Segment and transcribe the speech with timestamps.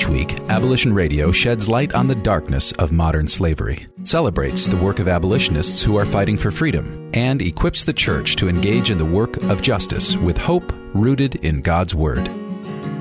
[0.00, 4.98] Each week, Abolition Radio sheds light on the darkness of modern slavery, celebrates the work
[4.98, 9.04] of abolitionists who are fighting for freedom, and equips the church to engage in the
[9.04, 12.30] work of justice with hope rooted in God's Word.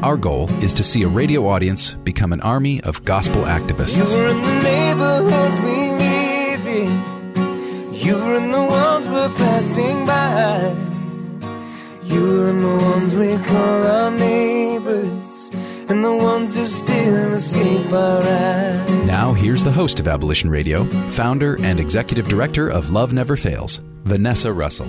[0.04, 3.96] Our goal is to see a radio audience become an army of gospel activists.
[3.96, 7.94] You were in the neighborhoods we live in.
[7.96, 10.76] You were in the ones we're passing by.
[12.04, 15.29] You were in the ones we call our neighbors.
[15.90, 19.08] And the ones who still escape our eyes.
[19.08, 23.82] Now, here's the host of Abolition Radio, founder and executive director of Love Never Fails,
[24.04, 24.86] Vanessa Russell.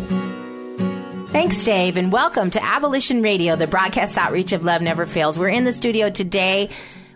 [1.28, 5.38] Thanks, Dave, and welcome to Abolition Radio, the broadcast outreach of Love Never Fails.
[5.38, 6.68] We're in the studio today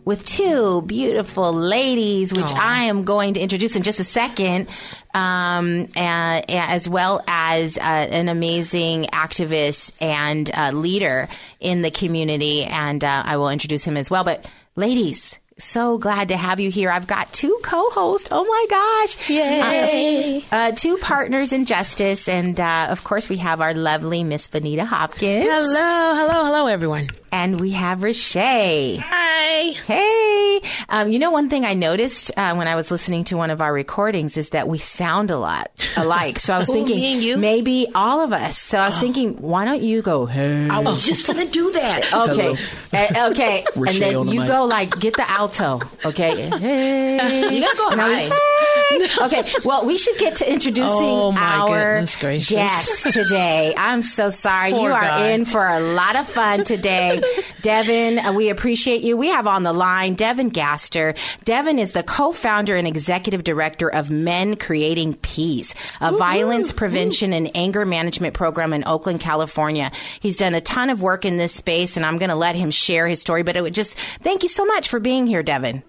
[0.05, 4.69] with two beautiful ladies, which I am going to introduce in just a second,
[5.15, 11.29] um, and, as well as uh, an amazing activist and uh, leader
[11.61, 12.65] in the community.
[12.65, 14.25] And uh, I will introduce him as well.
[14.25, 16.91] But, ladies, so glad to have you here.
[16.91, 18.29] I've got two co-hosts.
[18.31, 19.31] Oh my gosh!
[19.31, 20.39] Yay!
[20.39, 24.49] Uh, uh, two partners in justice, and uh, of course we have our lovely Miss
[24.49, 25.47] Vanita Hopkins.
[25.49, 27.09] Hello, hello, hello, everyone.
[27.33, 28.99] And we have Rashay.
[28.99, 29.73] Hi.
[29.87, 33.51] Hey, um, you know one thing I noticed uh, when I was listening to one
[33.51, 36.39] of our recordings is that we sound a lot alike.
[36.39, 37.37] So I was Who, thinking me and you?
[37.37, 38.57] maybe all of us.
[38.59, 40.27] So I was thinking, why don't you go?
[40.27, 40.69] Hey.
[40.69, 42.05] I was just gonna do that.
[42.15, 42.57] Okay,
[42.93, 44.49] Uh, okay, and then the you mic.
[44.49, 45.81] go like get the alto.
[46.05, 47.55] Okay, hey.
[47.55, 48.29] You gotta go high.
[48.29, 52.51] "Hey." Okay, well, we should get to introducing Oh, my our goodness gracious.
[52.51, 53.75] guest today.
[53.77, 54.71] I'm so sorry.
[54.71, 55.29] Poor you are guy.
[55.31, 57.21] in for a lot of fun today.
[57.63, 59.17] Devin, uh, we appreciate you.
[59.17, 61.15] We have on the line Devin Gaster.
[61.45, 67.51] Devin is the co-founder and executive director of Men Creating Peace, a violence prevention and
[67.57, 69.91] anger management program in Oakland, California.
[70.21, 72.71] He's done a ton of work in this space, and I'm going to let him
[72.71, 73.43] share his story.
[73.43, 75.83] But it would just thank you so much for being here, Devin.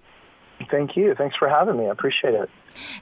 [0.72, 1.14] Thank you.
[1.16, 1.88] Thanks for having me.
[1.88, 2.50] I appreciate it.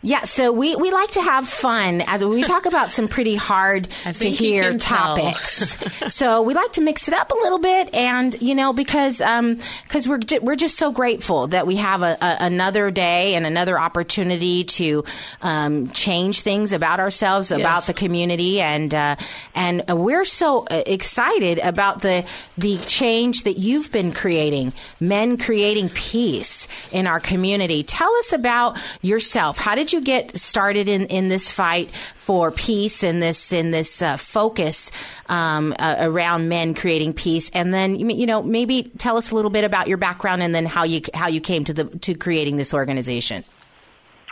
[0.01, 3.87] Yeah, so we, we like to have fun as we talk about some pretty hard
[4.19, 5.77] to hear topics.
[6.13, 9.59] so we like to mix it up a little bit, and you know because um
[9.87, 13.45] because we're ju- we're just so grateful that we have a, a, another day and
[13.45, 15.03] another opportunity to
[15.41, 17.87] um, change things about ourselves, about Yes.
[17.87, 19.15] the community, and uh,
[19.55, 22.25] and we're so uh, excited about the
[22.57, 27.83] the change that you've been creating, men creating peace in our community.
[27.83, 29.57] Tell us about yourself.
[29.63, 34.01] How did you get started in, in this fight for peace and this in this
[34.01, 34.91] uh, focus
[35.29, 37.49] um, uh, around men creating peace?
[37.51, 40.65] And then you know maybe tell us a little bit about your background and then
[40.65, 43.45] how you how you came to the to creating this organization.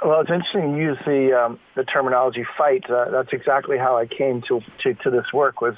[0.03, 4.07] Well, it's interesting you use the um, the terminology "fight." Uh, that's exactly how I
[4.07, 5.61] came to to, to this work.
[5.61, 5.75] Was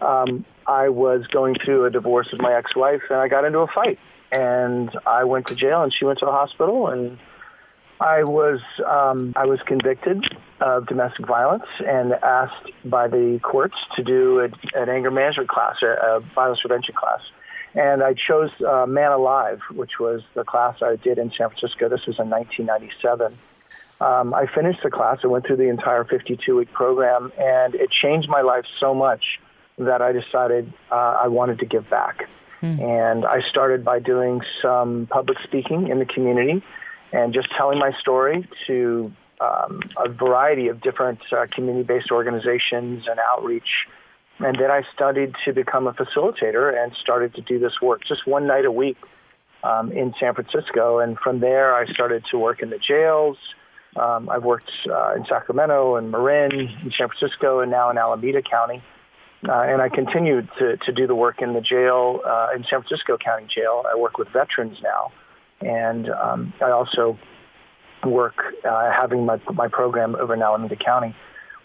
[0.00, 3.66] um, I was going through a divorce with my ex-wife, and I got into a
[3.66, 3.98] fight,
[4.32, 7.18] and I went to jail, and she went to the hospital, and
[8.00, 10.24] I was um, I was convicted
[10.60, 15.82] of domestic violence and asked by the courts to do a, an anger management class,
[15.82, 17.20] a, a violence prevention class.
[17.74, 21.88] And I chose uh, Man Alive, which was the class I did in San Francisco.
[21.88, 23.36] This was in 1997.
[24.00, 25.18] Um, I finished the class.
[25.24, 29.40] I went through the entire 52-week program, and it changed my life so much
[29.78, 32.28] that I decided uh, I wanted to give back.
[32.62, 36.62] And I started by doing some public speaking in the community
[37.12, 43.18] and just telling my story to um, a variety of different uh, community-based organizations and
[43.20, 43.86] outreach.
[44.38, 48.26] And then I studied to become a facilitator and started to do this work just
[48.26, 48.98] one night a week
[49.62, 50.98] um, in San Francisco.
[50.98, 53.38] And from there, I started to work in the jails.
[53.94, 58.42] Um, I've worked uh, in Sacramento and Marin, in San Francisco, and now in Alameda
[58.42, 58.82] County.
[59.48, 62.82] Uh, and I continued to, to do the work in the jail, uh, in San
[62.82, 63.84] Francisco County Jail.
[63.90, 65.12] I work with veterans now
[65.60, 67.18] and um, I also
[68.04, 71.14] work uh, having my my program over in Alameda County.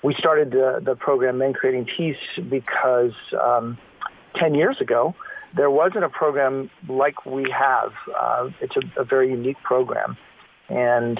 [0.03, 2.17] We started the, the program Men Creating Peace
[2.49, 3.77] because um,
[4.35, 5.13] 10 years ago,
[5.55, 7.93] there wasn't a program like we have.
[8.17, 10.17] Uh, it's a, a very unique program.
[10.69, 11.19] And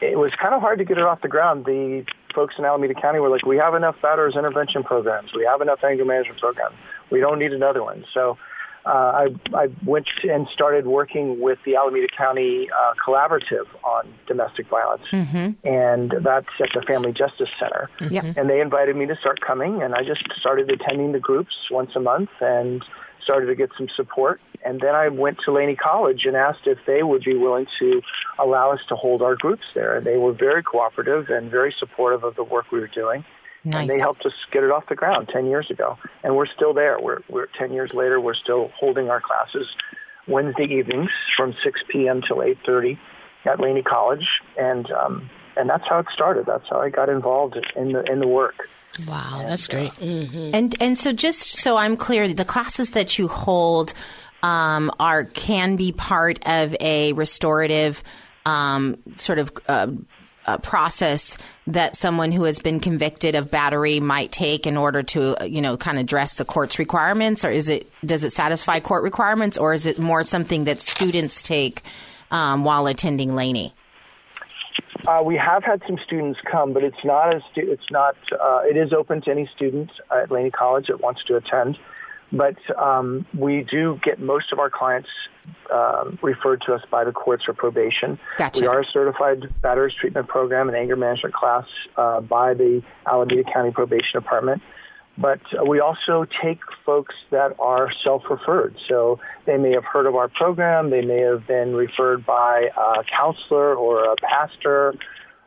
[0.00, 1.66] it was kind of hard to get it off the ground.
[1.66, 5.34] The folks in Alameda County were like, we have enough batterers intervention programs.
[5.34, 6.76] We have enough anger management programs.
[7.10, 8.04] We don't need another one.
[8.14, 8.38] So
[8.84, 14.68] uh, I, I went and started working with the Alameda County uh, Collaborative on domestic
[14.68, 15.66] violence, Mm-hmm.
[15.66, 17.88] and that's at the Family Justice Center.
[18.10, 18.36] Yep.
[18.36, 21.94] And they invited me to start coming, and I just started attending the groups once
[21.94, 22.84] a month and
[23.22, 24.40] started to get some support.
[24.64, 28.02] And then I went to Laney College and asked if they would be willing to
[28.38, 29.96] allow us to hold our groups there.
[29.96, 33.24] And they were very cooperative and very supportive of the work we were doing.
[33.64, 33.82] Nice.
[33.82, 35.98] And they helped us get it off the ground 10 years ago.
[36.24, 36.98] And we're still there.
[37.00, 39.68] We're, we're 10 years later, we're still holding our classes
[40.26, 42.22] Wednesday evenings from 6 p.m.
[42.22, 42.98] till 8.30
[43.44, 44.26] at Laney College.
[44.58, 46.46] And, um, and that's how it started.
[46.46, 48.68] That's how I got involved in the, in the work.
[49.06, 49.90] Wow, that's great.
[50.00, 53.94] And and so just so I'm clear, the classes that you hold
[54.42, 58.02] um, are can be part of a restorative
[58.44, 59.88] um, sort of uh,
[60.46, 65.40] uh, process that someone who has been convicted of battery might take in order to
[65.40, 68.80] uh, you know kind of address the court's requirements, or is it does it satisfy
[68.80, 71.82] court requirements, or is it more something that students take
[72.30, 73.74] um, while attending Laney?
[75.06, 78.16] Uh, we have had some students come, but it's not as stu- it's not.
[78.32, 81.78] Uh, it is open to any student at Laney College that wants to attend,
[82.32, 85.08] but um, we do get most of our clients
[85.72, 88.18] um, referred to us by the courts for probation.
[88.38, 88.60] Gotcha.
[88.60, 93.44] We are a certified batterers treatment program and anger management class uh, by the Alameda
[93.44, 94.62] County Probation Department.
[95.18, 98.76] But uh, we also take folks that are self-referred.
[98.88, 100.88] So they may have heard of our program.
[100.88, 104.94] They may have been referred by a counselor or a pastor.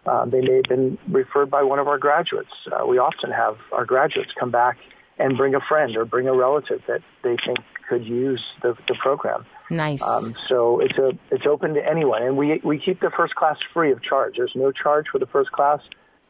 [0.05, 2.51] Um, they may have been referred by one of our graduates.
[2.71, 4.77] Uh, we often have our graduates come back
[5.17, 8.95] and bring a friend or bring a relative that they think could use the, the
[8.95, 9.45] program.
[9.69, 10.01] Nice.
[10.01, 13.57] Um, so it's a it's open to anyone, and we we keep the first class
[13.73, 14.35] free of charge.
[14.37, 15.79] There's no charge for the first class.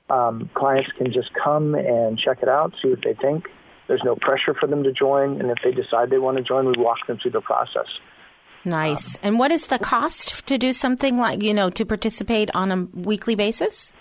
[0.09, 3.47] Um, clients can just come and check it out, see what they think.
[3.87, 6.65] There's no pressure for them to join, and if they decide they want to join,
[6.65, 7.87] we walk them through the process.
[8.63, 9.15] Nice.
[9.21, 12.87] and what is the cost to do something like, you know, to participate on a
[12.99, 13.93] weekly basis?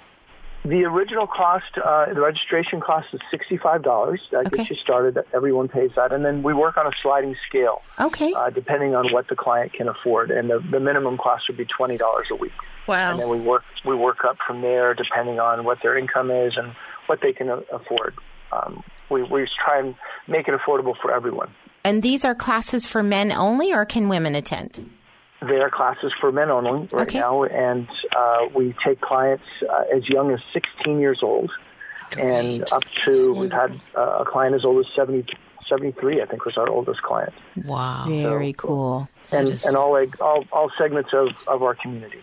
[0.66, 4.20] The original cost, uh, the registration cost is sixty-five dollars.
[4.30, 4.56] That Okay.
[4.56, 5.18] gets you started.
[5.34, 8.32] Everyone pays that, and then we work on a sliding scale, Okay.
[8.32, 10.30] uh, depending on what the client can afford.
[10.30, 12.52] And the, the minimum cost would be twenty dollars a week.
[12.86, 13.10] Wow.
[13.10, 16.56] And then we work we work up from there, depending on what their income is
[16.56, 16.74] and
[17.08, 18.14] what they can afford.
[18.50, 19.94] Um, we we try and
[20.28, 21.50] make it affordable for everyone.
[21.84, 24.88] And these are classes for men only, or can women attend?
[25.46, 27.18] They are classes for men only right Okay.
[27.18, 31.50] now, and uh, we take clients uh, as young as 16 years old,
[32.18, 35.26] and up to we've had uh, a client as old as 70,
[35.68, 36.22] 73.
[36.22, 37.32] I think was our oldest client,
[37.64, 38.04] Wow.
[38.08, 39.08] Very cool.
[39.32, 42.22] and is- and all like all all segments of of our community.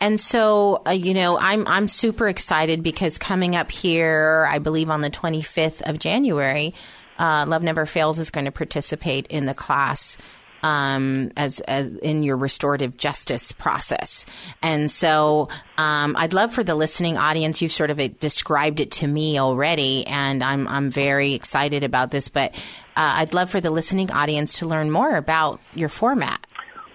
[0.00, 4.90] And so, uh, you know, I'm I'm super excited because coming up here, I believe
[4.90, 6.74] on the 25th of January,
[7.20, 10.16] uh, Love Never Fails is going to participate in the class
[10.62, 14.24] um, as, as in your restorative justice process.
[14.62, 15.48] And so,
[15.78, 17.60] um, I'd love for the listening audience.
[17.62, 22.10] You've sort of uh, described it to me already, and I'm I'm very excited about
[22.10, 22.28] this.
[22.28, 22.54] But
[22.96, 26.46] uh, I'd love for the listening audience to learn more about your format.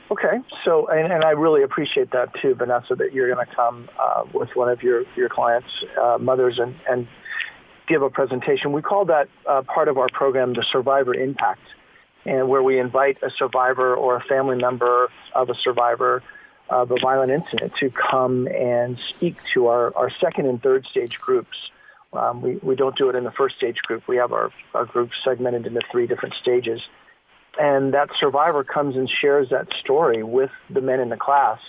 [0.10, 3.90] Okay, so and, and I really appreciate that too, Vanessa, that you're going to come
[4.00, 5.68] uh, with one of your your clients'
[6.02, 7.08] uh, mothers and and
[7.88, 8.72] give a presentation.
[8.72, 11.62] We call that uh, part of our program the Survivor Impact,
[12.28, 16.22] and where we invite a survivor or a family member of a survivor
[16.70, 21.18] of a violent incident to come and speak to our, our second and third stage
[21.22, 21.58] groups.
[22.12, 24.08] Um, we, we don't do it in the first stage group.
[24.08, 26.82] We have our, our groups segmented into three different stages
[27.60, 31.60] and that survivor comes and shares that story with the men in the class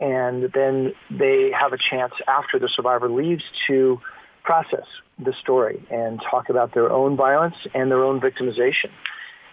[0.00, 4.00] and then they have a chance after the survivor leaves to
[4.42, 4.86] process
[5.18, 8.90] the story and talk about their own violence and their own victimization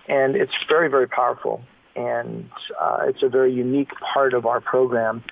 [0.10, 1.62] and it's very very powerful
[1.96, 2.50] and
[2.80, 5.24] uh, it's a very unique part of our program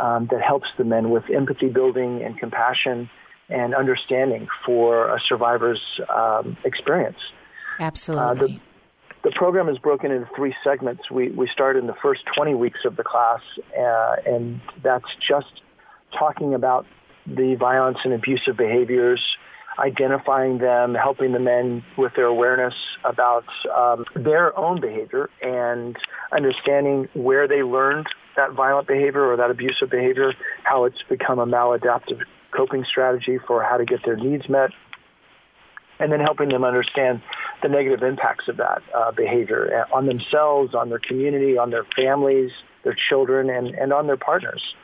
[0.00, 3.08] um, that helps the men with empathy building and compassion
[3.48, 5.80] and understanding for a survivor's
[6.14, 7.18] um, experience
[7.78, 8.60] Absolutely.
[9.22, 11.10] the program is broken into three segments.
[11.10, 13.40] We, we start in the first 20 weeks of the class,
[13.78, 15.62] uh, and that's just
[16.18, 16.86] talking about
[17.26, 19.22] the violence and abusive behaviors
[19.78, 22.74] identifying them, helping the men with their awareness
[23.04, 25.96] about um, their own behavior and
[26.32, 30.32] understanding where they learned that violent behavior or that abusive behavior,
[30.64, 32.20] how it's become a maladaptive
[32.56, 34.70] coping strategy for how to get their needs met,
[35.98, 37.22] and then helping them understand
[37.62, 42.50] the negative impacts of that uh, behavior on themselves, on their community, on their families,
[42.84, 44.74] their children, and, and on their partners.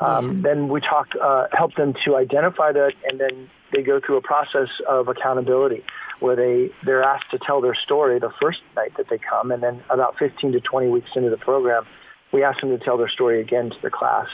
[0.00, 4.16] Um, then we talk, uh, help them to identify that, and then they go through
[4.16, 5.84] a process of accountability
[6.20, 9.62] where they, they're asked to tell their story the first night that they come, and
[9.62, 11.84] then about 15 to 20 weeks into the program,
[12.32, 14.28] we ask them to tell their story again to the class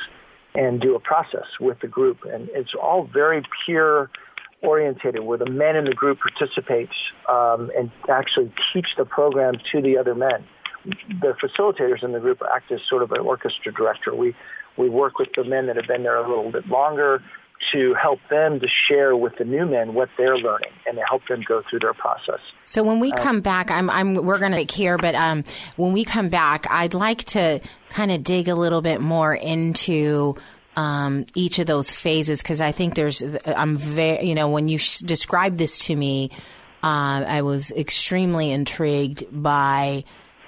[0.54, 2.24] and do a process with the group.
[2.24, 4.10] And it's all very peer
[4.62, 6.90] orientated where the men in the group participate
[7.28, 10.44] um, and actually teach the program to the other men.
[10.84, 14.14] The facilitators in the group act as sort of an orchestra director.
[14.14, 14.34] We
[14.76, 17.22] we work with the men that have been there a little bit longer
[17.70, 21.26] to help them to share with the new men what they're learning and to help
[21.28, 22.40] them go through their process.
[22.64, 25.44] So when we come back, I'm, I'm we're going to take here, but um,
[25.76, 27.60] when we come back, I'd like to
[27.90, 30.36] kind of dig a little bit more into
[30.76, 34.78] um, each of those phases because I think there's I'm very you know when you
[34.78, 36.30] sh- described this to me,
[36.82, 40.04] uh, I was extremely intrigued by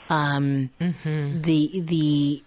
[0.08, 2.42] um, the the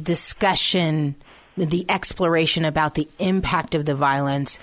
[0.00, 1.16] discussion,
[1.56, 4.58] the exploration about the impact of the violence,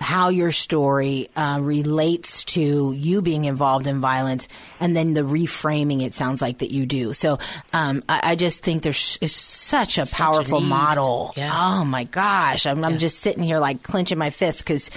[0.00, 4.46] how your story uh, relates to you being involved in violence,
[4.80, 6.02] and then the reframing.
[6.02, 7.12] It sounds like that you do.
[7.12, 7.38] So
[7.72, 11.32] um, I, I, just think there's is such a Such powerful model.
[11.36, 11.50] Yeah.
[11.52, 14.90] Oh my gosh, I'm, I'm just sitting here like clenching my fists because.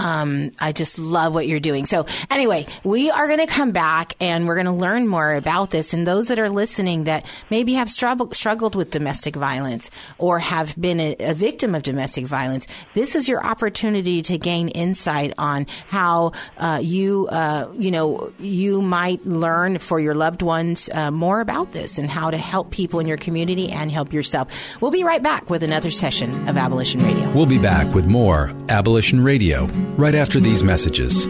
[0.00, 1.84] Um, I just love what you're doing.
[1.84, 5.70] So anyway, we are going to come back and we're going to learn more about
[5.70, 5.92] this.
[5.92, 10.74] And those that are listening that maybe have struggled, struggled with domestic violence or have
[10.80, 15.66] been a, a victim of domestic violence, this is your opportunity to gain insight on
[15.88, 21.42] how uh, you, uh, you know, you might learn for your loved ones uh, more
[21.42, 24.48] about this and how to help people in your community and help yourself.
[24.80, 27.30] We'll be right back with another session of Abolition Radio.
[27.32, 31.26] We'll be back with more Abolition Radio right after these messages.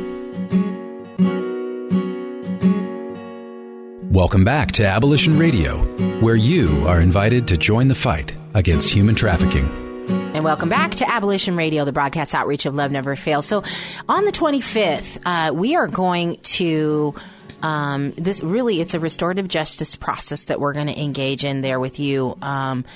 [4.10, 5.78] Welcome back to Abolition Radio,
[6.20, 9.66] where you are invited to join the fight against human trafficking.
[10.34, 13.46] And welcome back to Abolition Radio, the broadcast outreach of Love Never Fails.
[13.46, 13.62] So,
[14.08, 17.14] on the 25th, uh, we are going to.
[17.62, 21.78] Um, this really, it's a restorative justice process that we're going to engage in there
[21.78, 22.86] with you, um,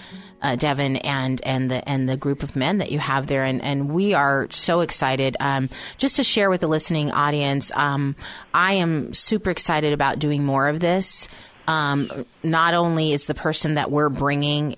[0.45, 3.63] uh, Devin, and and the and the group of men that you have there, and
[3.63, 5.37] and we are so excited.
[5.41, 8.15] Um, just to share with the listening audience, um,
[8.53, 11.29] I am super excited about doing more of this.
[11.67, 14.77] Um, not only is the person that we're bringing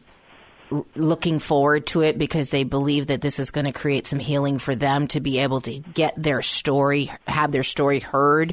[0.95, 4.59] looking forward to it because they believe that this is going to create some healing
[4.59, 8.53] for them to be able to get their story, have their story heard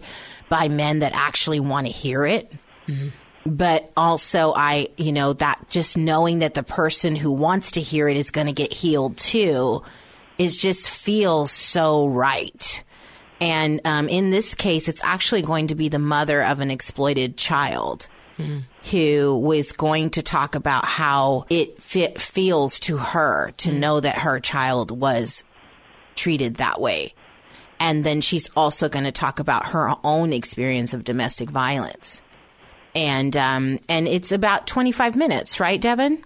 [0.49, 2.51] by men that actually want to hear it.
[3.45, 8.07] But also, I, you know, that just knowing that the person who wants to hear
[8.07, 9.83] it is going to get healed too
[10.37, 12.83] is just feels so right.
[13.41, 17.35] And um, in this case, it's actually going to be the mother of an exploited
[17.35, 18.07] child
[18.91, 24.19] who was going to talk about how it fit, feels to her to know that
[24.19, 25.43] her child was
[26.15, 27.13] treated that way.
[27.79, 32.21] And then she's also going to talk about her own experience of domestic violence.
[32.95, 36.23] And um, and it's about 25 minutes, right, Devin?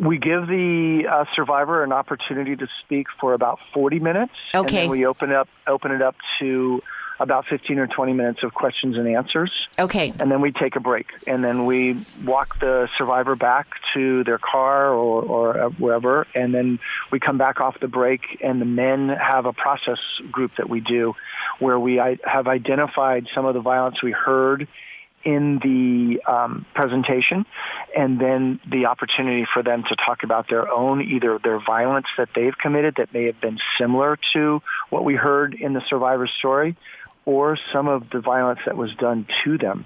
[0.00, 4.32] We give the uh, survivor an opportunity to speak for about 40 minutes.
[4.52, 4.82] And Okay.
[4.82, 6.82] then we open up open it up to
[7.20, 9.50] about 15 or 20 minutes of questions and answers.
[9.78, 10.12] Okay.
[10.20, 11.06] And then we take a break.
[11.26, 16.26] And then we walk the survivor back to their car or, or uh, wherever.
[16.34, 16.78] And then
[17.10, 19.98] we come back off the break and the men have a process
[20.30, 21.14] group that we do
[21.58, 24.68] where we I, have identified some of the violence we heard
[25.28, 27.44] in the um, presentation
[27.94, 32.30] and then the opportunity for them to talk about their own either their violence that
[32.34, 36.76] they've committed that may have been similar to what we heard in the survivor's story
[37.26, 39.84] or some of the violence that was done to them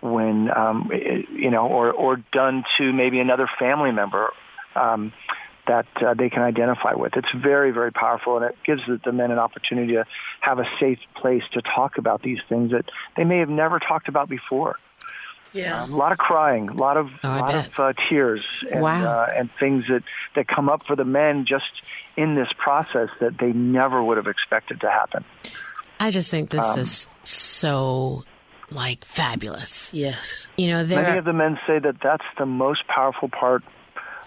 [0.00, 4.30] when um, you know or or done to maybe another family member
[4.74, 5.12] um,
[5.66, 7.16] that uh, they can identify with.
[7.16, 10.04] It's very, very powerful, and it gives the, the men an opportunity to
[10.40, 14.08] have a safe place to talk about these things that they may have never talked
[14.08, 14.76] about before.
[15.52, 15.84] Yeah.
[15.84, 17.68] A lot of crying, a lot of, Oh, lot bet.
[17.68, 19.04] of uh, tears, and, Wow.
[19.04, 20.02] uh, and things that
[20.34, 21.70] that come up for the men just
[22.16, 25.24] in this process that they never would have expected to happen.
[26.00, 28.24] I just think this Um, is so
[28.70, 29.92] like fabulous.
[29.92, 30.48] Yes.
[30.56, 31.02] You know, there.
[31.02, 33.62] Many of the men say that that's the most powerful part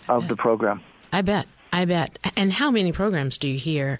[0.08, 0.82] of the program.
[1.12, 1.47] I bet.
[1.71, 2.19] I bet.
[2.38, 4.00] And how many programs do you hear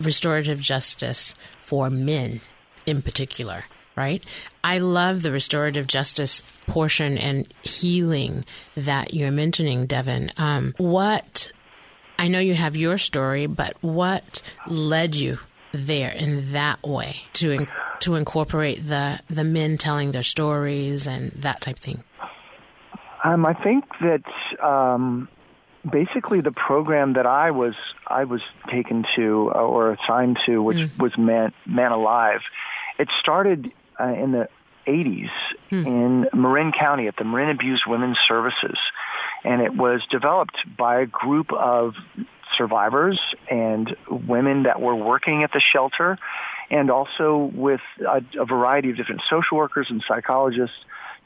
[0.00, 2.40] restorative justice for men
[2.86, 3.64] in particular,
[3.96, 4.22] right?
[4.62, 8.44] I love the restorative justice portion and healing
[8.76, 10.30] that you're mentioning, Devin.
[10.36, 11.52] Um, what
[12.18, 15.38] I know you have your story, but what led you
[15.72, 17.66] there in that way to
[18.00, 22.04] to incorporate the the men telling their stories and that type of thing?
[23.24, 24.24] Um, I think that
[24.64, 25.28] um,
[25.90, 27.74] basically the program that I was
[28.06, 28.40] I was
[28.70, 30.98] taken to uh, or assigned to, which Mm.
[30.98, 32.40] was Man Man Alive,
[32.98, 34.48] it started uh, in the
[34.86, 35.30] 80s
[35.70, 35.86] Hmm.
[35.86, 38.78] in Marin County at the Marin Abused Women's Services,
[39.44, 41.94] and it was developed by a group of
[42.56, 46.18] survivors and women that were working at the shelter,
[46.70, 50.76] and also with a, a variety of different social workers and psychologists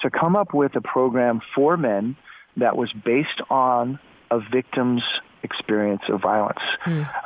[0.00, 2.16] to come up with a program for men
[2.56, 3.98] that was based on
[4.32, 5.02] a victim's
[5.44, 6.60] experience of violence.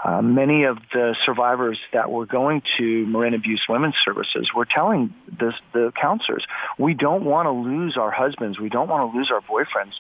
[0.05, 5.15] Uh, many of the survivors that were going to Marin Abused Women's Services were telling
[5.39, 6.45] this, the counselors,
[6.79, 8.59] we don't want to lose our husbands.
[8.59, 9.93] We don't want to lose our boyfriends.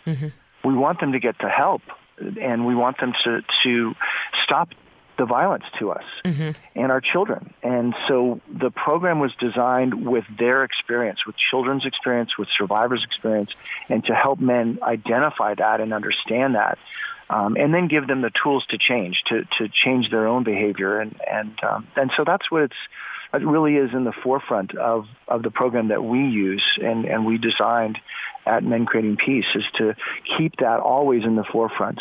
[0.65, 1.83] We want them to get the help
[2.41, 3.95] and we want them to, to
[4.45, 4.71] stop
[5.19, 6.05] the violence to us
[6.75, 7.53] and our children.
[7.63, 13.51] And so the program was designed with their experience, with children's experience, with survivors' experience,
[13.89, 16.79] and to help men identify that and understand that.
[17.29, 21.01] Um, and then give them the tools to change, to, to change their own behavior.
[21.01, 22.77] And, and, um, and so that's what it's,
[23.35, 27.27] it really is in the forefront of, of the program that we use and, and
[27.27, 27.99] we designed
[28.47, 29.97] at Men Creating Peace is to
[30.39, 32.01] keep that always in the forefront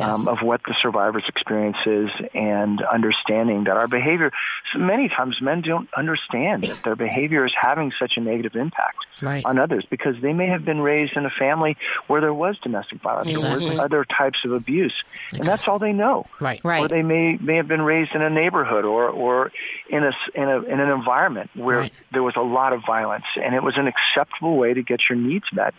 [0.00, 4.30] um, of what the survivor's experience is and understanding that our behavior,
[4.72, 9.06] so many times men don't understand that their behavior is having such a negative impact
[9.20, 9.44] Right.
[9.44, 13.00] on others because they may have been raised in a family where there was domestic
[13.02, 13.76] violence or Exactly.
[13.76, 14.94] where other types of abuse.
[15.32, 16.26] And that's all they know.
[16.40, 16.60] Right.
[16.64, 16.82] Right.
[16.84, 19.52] Or they may may have been raised in a neighborhood or or
[19.88, 21.92] in a in a in an environment where Right.
[22.12, 25.18] there was a lot of violence and it was an acceptable way to get your
[25.18, 25.74] needs met.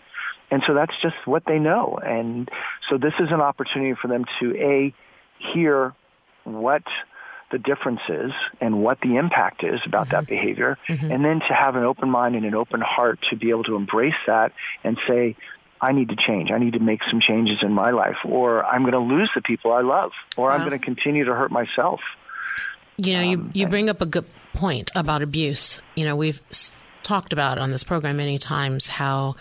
[0.54, 1.98] And so that's just what they know.
[2.00, 2.48] And
[2.88, 4.94] so this is an opportunity for them to a
[5.36, 5.92] hear
[6.44, 6.84] what
[7.50, 10.34] the difference is and what the impact is about that mm-hmm.
[10.34, 11.10] behavior mm-hmm.
[11.10, 13.74] and then to have an open mind and an open heart to be able to
[13.74, 14.52] embrace that
[14.84, 15.34] and say
[15.80, 16.52] I need to change.
[16.52, 19.42] I need to make some changes in my life or I'm going to lose the
[19.42, 21.98] people I love or I'm going to continue to hurt myself.
[22.96, 25.82] You know, you, um, you bring up a good point about abuse.
[25.96, 26.70] You know, we've s-
[27.02, 29.34] talked about on this program many times how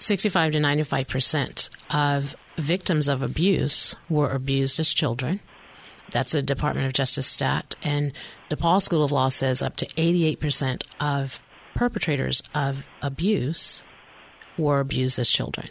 [0.00, 5.40] 65 to 95 percent of victims of abuse were abused as children.
[6.10, 7.76] That's a Department of Justice stat.
[7.84, 8.12] And
[8.50, 11.42] DePaul School of Law says up to 88 percent of
[11.74, 13.84] perpetrators of abuse
[14.58, 15.68] were abused as children.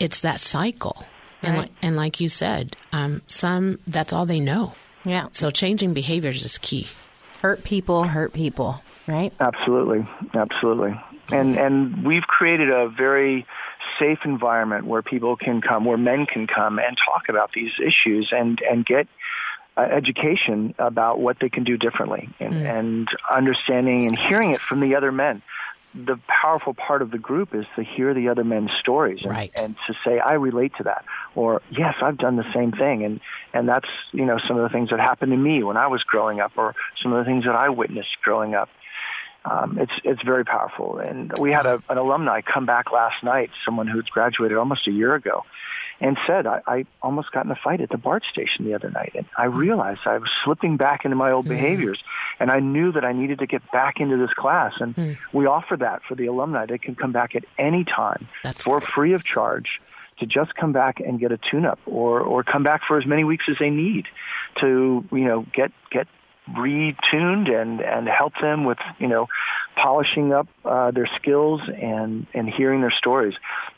[0.00, 0.96] It's that cycle.
[1.42, 1.58] And, Right.
[1.60, 4.74] like, and like you said, um, some that's all they know.
[5.04, 5.28] Yeah.
[5.32, 6.86] So changing behaviors is key.
[7.40, 9.32] Hurt people, hurt people, right?
[9.40, 11.00] Absolutely, absolutely.
[11.32, 13.46] And and we've created a very
[13.98, 18.30] safe environment where people can come, where men can come and talk about these issues
[18.32, 19.06] and and get
[19.76, 24.80] uh, education about what they can do differently and, and understanding and hearing it from
[24.80, 25.42] the other men.
[25.94, 29.52] The powerful part of the group is to hear the other men's stories and, Right.
[29.56, 31.04] and to say, I relate to that.
[31.34, 33.04] Or, yes, I've done the same thing.
[33.04, 33.20] And,
[33.52, 36.04] and that's, you know, some of the things that happened to me when I was
[36.04, 38.68] growing up or some of the things that I witnessed growing up
[39.44, 40.98] um, it's it's very powerful.
[40.98, 44.90] And we had a, an alumni come back last night, someone who'd graduated almost a
[44.90, 45.44] year ago,
[46.00, 48.90] and said, I, I almost got in a fight at the BART station the other
[48.90, 52.02] night, and I realized I was slipping back into my old behaviors,
[52.38, 54.74] and I knew that I needed to get back into this class.
[54.80, 58.64] And we offer that for the alumni; they can come back at any time That's
[58.64, 58.90] for great.
[58.92, 59.80] free of charge
[60.18, 63.24] to just come back and get a tune-up, or or come back for as many
[63.24, 64.06] weeks as they need
[64.60, 66.06] to you know get get
[66.48, 69.28] retuned and and help them with you know
[69.76, 73.34] polishing up uh, their skills and and hearing their stories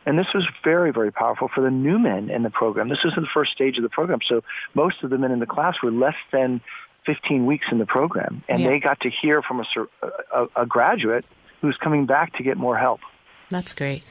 [0.07, 3.15] and this was very very powerful for the new men in the program this was
[3.15, 4.43] the first stage of the program so
[4.75, 6.61] most of the men in the class were less than
[7.05, 8.69] 15 weeks in the program and Yeah.
[8.69, 9.65] they got to hear from a,
[10.33, 11.25] a, a graduate
[11.61, 13.01] who's coming back to get more help
[13.51, 14.05] That's great.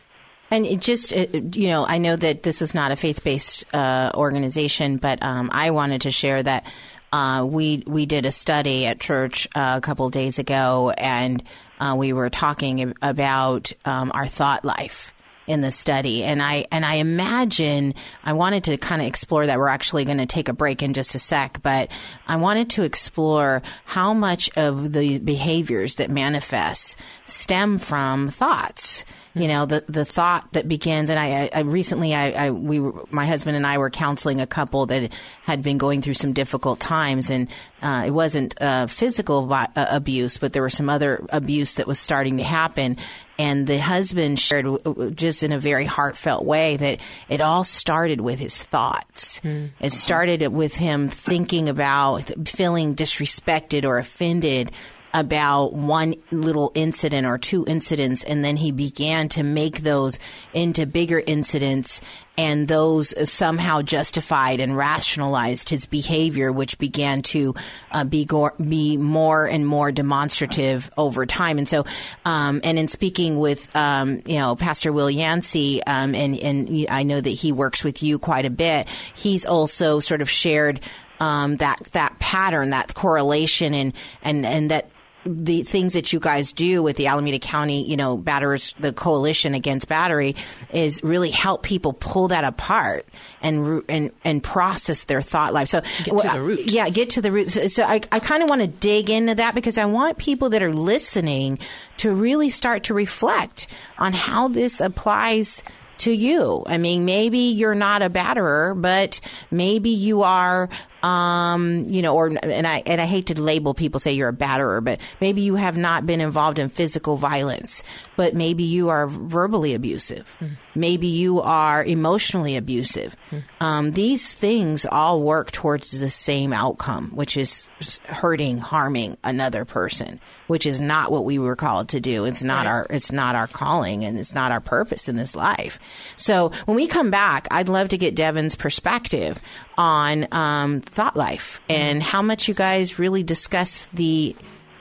[0.54, 3.64] And it just, it, you know, I know that this is not a faith based
[3.74, 6.66] uh, organization, but um, I wanted to share that
[7.12, 11.44] uh, we we did a study at church uh, a couple days ago, and
[11.80, 15.14] uh, we were talking about um, our thought life
[15.48, 16.24] in the study.
[16.24, 17.94] And I and I imagine
[18.24, 19.58] I wanted to kind of explore that.
[19.58, 21.92] We're actually going to take a break in just a sec but
[22.28, 29.48] I wanted to explore how much of the behaviors that manifest stem from thoughts You
[29.48, 33.26] know, the the thought that begins, and I, I, recently, I, I, we, were, my
[33.26, 35.14] husband and I were counseling a couple that
[35.44, 37.48] had been going through some difficult times, and
[37.82, 41.88] uh, it wasn't uh, physical vi- uh, abuse, but there was some other abuse that
[41.88, 42.98] was starting to happen.
[43.40, 44.68] And the husband shared
[45.16, 49.42] just in a very heartfelt way that it all started with his thoughts.
[49.80, 54.72] It started with him thinking about feeling disrespected or offended
[55.14, 60.20] about one little incident or two incidents and then he began to make those
[60.54, 62.02] into bigger incidents
[62.38, 67.54] and those somehow justified and rationalized his behavior which began to
[67.92, 71.58] uh, be, go- be more and more demonstrative over time.
[71.58, 71.86] And so
[72.26, 77.04] um, and in speaking with um, you know pastor will yancey um, and, and i
[77.04, 80.80] know that he works with you quite a bit he's also sort of shared
[81.22, 83.94] um, that that pattern, that correlation, and
[84.24, 84.90] and and that
[85.26, 89.54] the things that you guys do with the Alameda County, you know, batters, the coalition
[89.54, 90.36] against battery,
[90.74, 93.06] is really help people pull that apart
[93.42, 95.68] and and and process their thought life.
[95.68, 96.60] So Get to the root.
[96.66, 97.50] yeah, get to the root.
[97.50, 100.50] So, so I, I kind of want to dig into that because I want people
[100.50, 101.60] that are listening
[101.98, 103.68] to really start to reflect
[104.00, 105.64] on how this applies
[106.00, 106.64] to you.
[106.66, 109.20] I mean, maybe you're not a batterer, but
[109.52, 110.68] maybe you are,
[111.04, 114.34] um, you know, or, and I, and I hate to label people say you're a
[114.34, 117.84] batterer, but maybe you have not been involved in physical violence,
[118.16, 120.38] but maybe you are verbally abusive.
[120.74, 123.16] Maybe you are emotionally abusive.
[123.60, 127.70] Um, these things all work towards the same outcome, which is
[128.06, 132.26] hurting, harming another person, which is not what we were called to do.
[132.26, 135.80] It's not our, it's not our calling and it's not our purpose in this life.
[136.16, 139.40] So when we come back, I'd love to get Devin's perspective
[139.78, 142.10] on um, thought life and mm-hmm.
[142.10, 144.36] how much you guys really discuss the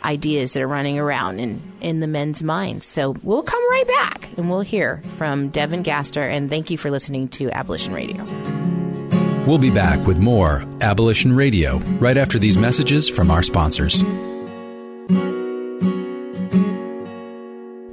[0.05, 2.87] ideas that are running around in, in the men's minds.
[2.87, 6.23] So we'll come right back and we'll hear from Devin Gaster.
[6.23, 8.25] And thank you for listening to Abolition Radio.
[9.47, 14.05] We'll be back with more Abolition Radio right after these messages from our sponsors.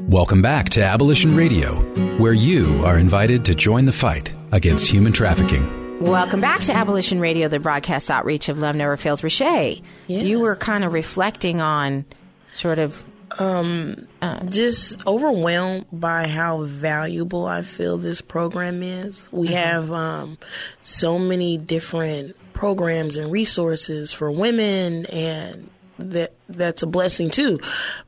[0.09, 1.75] Welcome back to Abolition Radio,
[2.17, 5.86] where you are invited to join the fight against human trafficking.
[5.99, 9.23] Welcome back to Abolition Radio, the broadcast outreach of Love Never Fails.
[9.23, 12.05] Riche, you were kind of reflecting on
[12.53, 13.03] sort of
[13.39, 19.27] um, uh, just overwhelmed by how valuable I feel this program is.
[19.31, 19.55] We mm-hmm.
[19.55, 20.37] have um,
[20.81, 27.59] so many different programs and resources for women, and that that's a blessing too.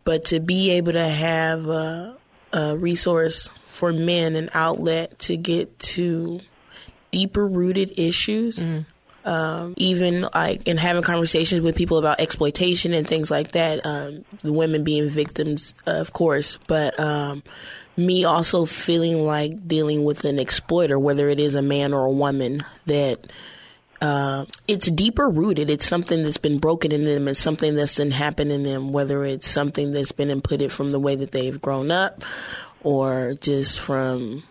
[0.04, 2.17] But to be able to have a,
[2.54, 6.41] a resource for men, an outlet to get to
[7.12, 8.60] deeper rooted issues
[9.26, 13.86] um, even like in having conversations with people about exploitation and things like that.
[13.86, 17.43] Um, the women being victims, of course, but um,
[17.98, 22.12] me also feeling like dealing with an exploiter, whether it is a man or a
[22.12, 23.32] woman, that.
[24.02, 25.69] Uh, it's deeper rooted.
[25.69, 27.28] It's something that's been broken in them.
[27.28, 31.02] It's something that's been happening in them, whether it's something that's been inputted from the
[31.02, 32.24] way that they've grown up
[32.82, 34.43] or just from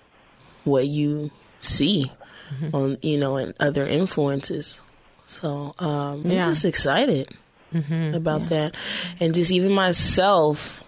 [0.64, 2.12] what you see
[2.48, 2.76] Mm-hmm.
[2.76, 4.80] on you know and other influences.
[5.26, 6.44] So um Yeah.
[6.44, 7.28] i'm just excited
[7.72, 8.14] mm-hmm.
[8.14, 8.74] about that.
[9.20, 10.82] And just even myself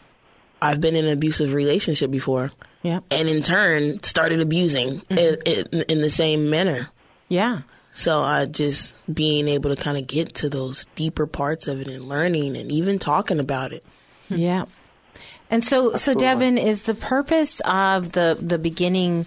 [0.63, 2.51] i've been in an abusive relationship before.
[2.83, 5.19] Yeah, and in turn started abusing mm-hmm.
[5.19, 6.89] i in, in the same manner.
[7.29, 7.63] Yeah.
[7.93, 11.89] so i just being able to kind of get to those deeper parts of it
[11.89, 13.85] and learning and even talking about it.
[14.29, 14.65] Yeah.
[15.51, 19.27] And so, so Devin, is the purpose of the the beginning,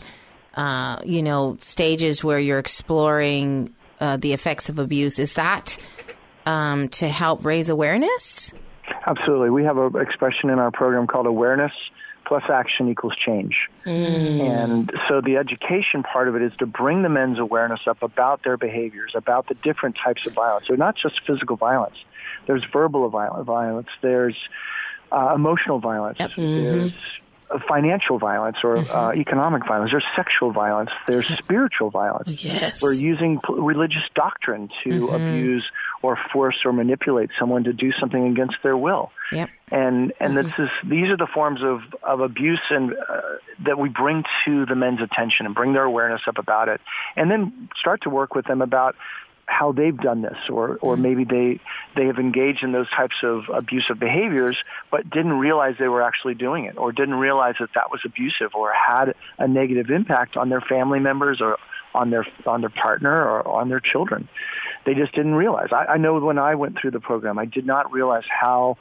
[0.56, 5.20] uh, you know, stages where you're exploring uh, the effects of abuse?
[5.20, 5.78] Is that
[6.46, 8.54] um, to help raise awareness?
[9.06, 9.50] Absolutely.
[9.50, 11.72] We have an expression in our program called awareness
[12.26, 13.70] plus action equals change.
[13.86, 18.44] And so the education part of it is to bring the men's awareness up about
[18.44, 20.68] their behaviors, about the different types of violence.
[20.68, 21.98] So not just physical violence.
[22.48, 23.90] There's verbal viol- violence.
[24.02, 24.38] There's
[25.12, 26.18] uh, emotional violence.
[26.36, 26.96] There's uh,
[27.68, 29.92] financial violence or uh, economic violence.
[29.92, 30.90] There's sexual violence.
[31.08, 32.44] There's spiritual violence.
[32.44, 35.66] yes We're using p- religious doctrine to abuse
[36.02, 39.12] or force or manipulate someone to do something against their will.
[39.32, 39.50] Yep.
[39.72, 43.22] And and this is these are the forms of of abuse and uh,
[43.66, 46.82] that we bring to the men's attention and bring their awareness up about it,
[47.16, 48.96] and then start to work with them about
[49.46, 51.02] how they've done this or or mm-hmm.
[51.02, 51.60] maybe they
[51.96, 54.58] they have engaged in those types of abusive behaviors
[54.90, 58.56] but didn't realize they were actually doing it or didn't realize that that was abusive
[58.56, 61.58] or had a negative impact on their family members or
[61.94, 64.28] on their on their partner or on their children.
[64.86, 65.70] They just didn't realize.
[65.72, 68.78] I, I know when I went through the program I did not realize how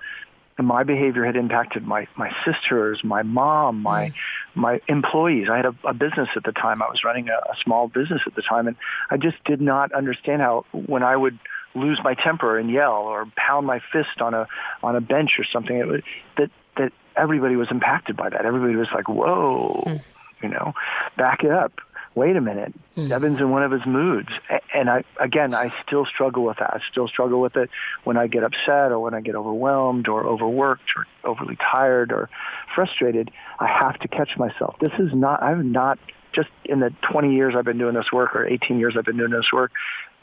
[0.64, 4.12] my behavior had impacted my my sisters, my mom, my
[4.55, 5.48] my employees.
[5.51, 6.83] I had a, a business at the time.
[6.83, 8.77] I was running a, a small business at the time, and
[9.11, 11.38] I just did not understand how when I would
[11.75, 14.46] lose my temper and yell or pound my fist on a
[14.83, 16.03] on a bench or something, it was,
[16.37, 18.44] that that everybody was impacted by that.
[18.44, 20.01] Everybody was like, "Whoa." Mm
[20.42, 20.75] you know,
[21.16, 21.72] back it up.
[22.14, 22.75] Wait a minute.
[22.96, 23.09] Mm.
[23.09, 24.29] Devin's in one of his moods.
[24.75, 26.70] And I, again, I still struggle with that.
[26.75, 27.70] I still struggle with it
[28.05, 32.29] when I get upset or when I get overwhelmed or overworked or overly tired or
[32.75, 33.31] frustrated.
[33.59, 34.77] I have to catch myself.
[34.81, 35.98] This is not, I'm not
[36.35, 39.18] just in the 20 years I've been doing this work or 18 years I've been
[39.18, 39.72] doing this work,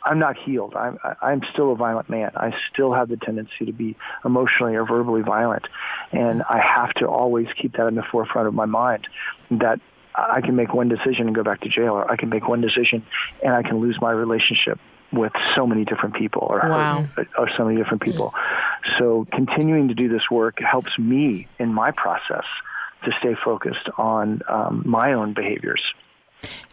[0.03, 0.75] I'm not healed.
[0.75, 2.31] I'm I'm still a violent man.
[2.35, 5.67] I still have the tendency to be emotionally or verbally violent,
[6.11, 9.07] and I have to always keep that in the forefront of my mind.
[9.51, 9.79] That
[10.15, 12.61] I can make one decision and go back to jail, or I can make one
[12.61, 13.05] decision
[13.43, 14.79] and I can lose my relationship
[15.11, 17.07] with so many different people, or, wow.
[17.17, 18.33] or, or so many different people.
[18.97, 22.45] So continuing to do this work helps me in my process
[23.05, 25.81] to stay focused on um, my own behaviors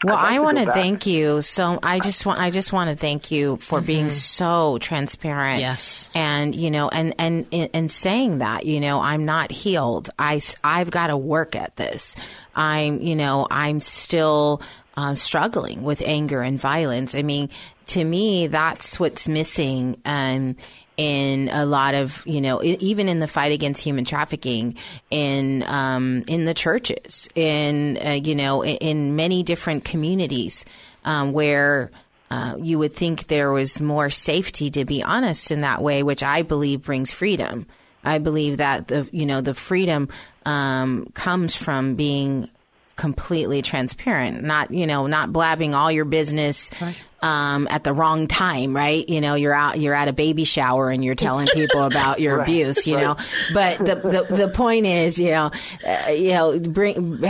[0.05, 1.43] well, like I want to thank you.
[1.43, 3.87] So I just want I just want to thank you for mm-hmm.
[3.87, 5.61] being so transparent.
[5.61, 6.11] Yes.
[6.15, 10.11] And you know, and and and saying that, you know, I'm not healed.
[10.19, 12.15] I I've got to work at this.
[12.55, 14.63] I'm, you know, I'm still
[14.97, 17.15] um, struggling with anger and violence.
[17.15, 17.51] I mean,
[17.87, 20.01] to me, that's what's missing.
[20.05, 20.57] Um,
[20.97, 24.75] in a lot of you know even in the fight against human trafficking
[25.11, 30.65] in um, in the churches in uh, you know in, in, many different communities
[31.05, 31.91] um, where
[32.31, 36.23] uh, you would think there was more safety to be honest in that way which
[36.23, 37.67] I believe brings freedom
[38.03, 40.09] I believe that the you know the freedom
[40.47, 42.49] um, comes from being
[42.97, 46.97] completely transparent, not, you know, not blabbing all your business right.
[47.27, 49.07] Um, at the wrong time, right?
[49.09, 52.37] You know, you're out, you're at a baby shower and you're telling people about your
[52.39, 52.49] right.
[52.49, 53.03] abuse, you right.
[53.03, 53.17] know.
[53.53, 55.51] But the, the, the point is, you know,
[55.85, 57.21] uh, you know, bring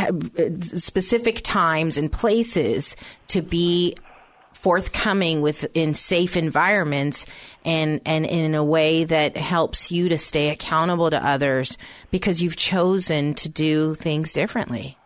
[0.61, 2.95] specific times and places
[3.29, 3.97] to be
[4.53, 7.25] forthcoming with in safe environments
[7.65, 11.79] and and in a way that helps you to stay accountable to others
[12.11, 14.99] because you've chosen to do things differently.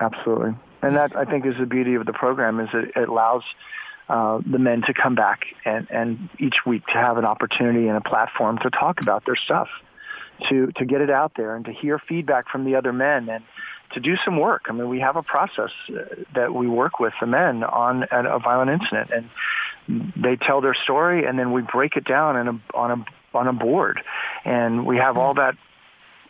[0.00, 3.42] Absolutely, and that I think is the beauty of the program is it, it allows
[4.08, 7.96] uh, the men to come back and, and each week to have an opportunity and
[7.96, 9.68] a platform to talk about their stuff,
[10.48, 13.44] to to get it out there and to hear feedback from the other men and
[13.92, 14.62] to do some work.
[14.68, 16.02] I mean, we have a process uh,
[16.34, 21.26] that we work with the men on a violent incident, and they tell their story,
[21.26, 23.04] and then we break it down in a, on a
[23.36, 24.02] on a board,
[24.44, 25.56] and we have all that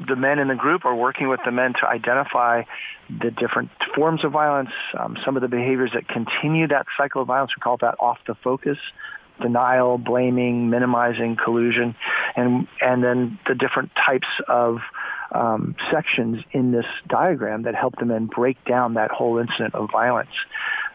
[0.00, 2.62] the men in the group are working with the men to identify
[3.09, 7.28] the different forms of violence, um, some of the behaviors that continue that cycle of
[7.28, 7.52] violence.
[7.57, 8.78] We call that off the focus,
[9.40, 11.94] denial, blaming, minimizing, collusion,
[12.37, 14.78] and and then the different types of
[15.33, 19.90] um, sections in this diagram that help the men break down that whole incident of
[19.90, 20.31] violence.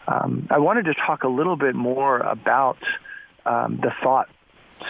[0.07, 2.77] Um, I wanted to talk a little bit more about
[3.45, 4.29] um, the thought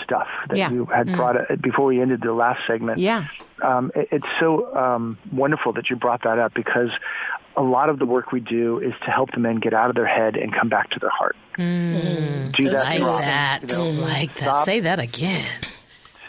[0.03, 0.71] stuff that yeah.
[0.71, 1.15] you had mm.
[1.15, 2.99] brought it before we ended the last segment.
[2.99, 3.27] Yeah.
[3.61, 6.89] Um, it, it's so um, wonderful that you brought that up because
[7.55, 9.95] a lot of the work we do is to help the men get out of
[9.95, 11.35] their head and come back to their heart.
[11.57, 12.51] Mm.
[12.55, 12.85] Do that.
[12.85, 13.61] Like that.
[13.63, 14.59] You know, like that.
[14.59, 15.45] Say that again.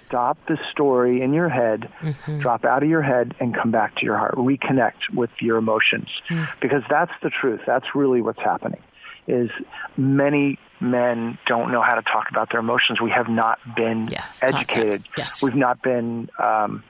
[0.07, 2.41] Stop the story in your head, mm-hmm.
[2.41, 4.37] drop out of your head, and come back to your heart.
[4.37, 6.49] Reconnect with your emotions mm.
[6.63, 7.61] because that's the truth.
[7.67, 8.83] That's really what's happening
[9.27, 9.51] is
[9.99, 13.01] many men don't know how to talk about their emotions.
[13.01, 15.05] We have not been yeah, educated.
[15.17, 15.43] Yes.
[15.43, 16.83] We've not been um,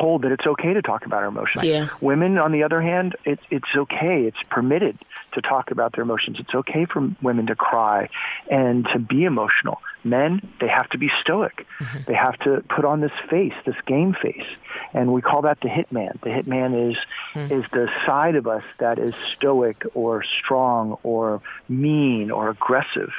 [0.00, 1.64] told that it's okay to talk about our emotions.
[1.64, 1.88] Yeah.
[2.00, 4.24] Women, on the other hand, it, it's okay.
[4.24, 4.98] It's permitted
[5.32, 6.38] to talk about their emotions.
[6.40, 8.08] It's okay for women to cry
[8.50, 9.80] and to be emotional.
[10.02, 11.66] Men, they have to be stoic.
[11.78, 11.98] Mm-hmm.
[12.06, 14.46] They have to put on this face, this game face.
[14.94, 16.20] And we call that the hitman.
[16.22, 16.96] The hitman is,
[17.34, 17.60] mm-hmm.
[17.60, 23.10] is the side of us that is stoic or strong or mean or aggressive.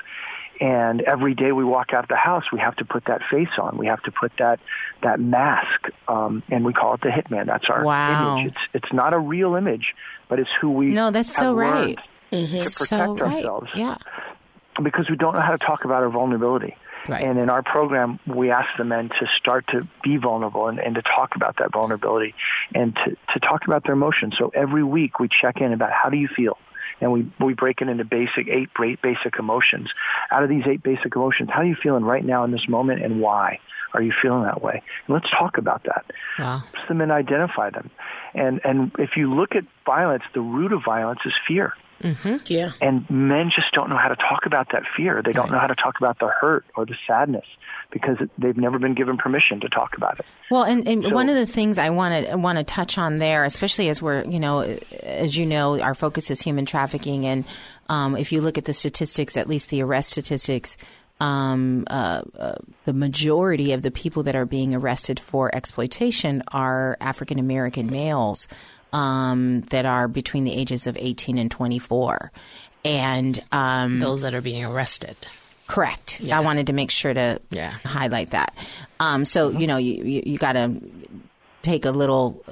[0.62, 3.50] And every day we walk out of the house, we have to put that face
[3.58, 3.78] on.
[3.78, 4.60] We have to put that
[5.02, 7.48] that mask, um, and we call it the hitman.
[7.48, 8.38] That's our wow.
[8.38, 8.54] image.
[8.54, 9.96] It's it's not a real image,
[10.30, 11.10] but it's who we no.
[11.10, 11.98] That's so right.
[12.32, 12.58] Mm-hmm.
[12.58, 13.80] To protect so ourselves, right.
[13.80, 13.98] yeah.
[14.82, 16.78] Because we don't know how to talk about our vulnerability.
[17.10, 17.24] Right.
[17.24, 20.94] And in our program, we ask the men to start to be vulnerable and, and
[20.94, 22.36] to talk about that vulnerability
[22.76, 24.36] and to, to talk about their emotions.
[24.38, 26.60] So every week we check in about how do you feel?
[27.02, 28.70] And we we break it into basic eight
[29.02, 29.90] basic emotions.
[30.32, 33.04] Out of these eight basic emotions, how are you feeling right now in this moment,
[33.04, 33.60] and why
[33.94, 34.82] are you feeling that way?
[35.08, 36.06] And let's talk about that.
[36.40, 36.64] Wow.
[36.88, 37.90] them and identify them.
[38.34, 41.74] And and if you look at violence, the root of violence is fear.
[42.02, 42.38] Mm-hmm.
[42.48, 42.70] Yeah.
[42.82, 45.22] And men just don't know how to talk about that fear.
[45.24, 45.54] They don't right.
[45.54, 47.46] know how to talk about the hurt or the sadness
[47.92, 50.26] because they've never been given permission to talk about it.
[50.50, 53.18] Well, and, and so, one of the things I want to want to touch on
[53.18, 54.62] there, especially as we're, you know,
[55.04, 57.46] as you know, our focus is human trafficking, and
[57.90, 60.78] um, if you look at the statistics, at least the arrest statistics,
[61.22, 66.98] um, uh, uh, the majority of the people that are being arrested for exploitation are
[67.00, 68.48] African American males
[68.94, 72.32] um, that are between the ages of 18 and 24.
[72.84, 75.16] And um, those that are being arrested.
[75.68, 76.20] Correct.
[76.20, 76.38] Yeah.
[76.38, 77.70] I wanted to make sure to yeah.
[77.70, 78.54] highlight that.
[79.00, 80.82] Um, so, you know, you, you, you got to
[81.62, 82.44] take a little,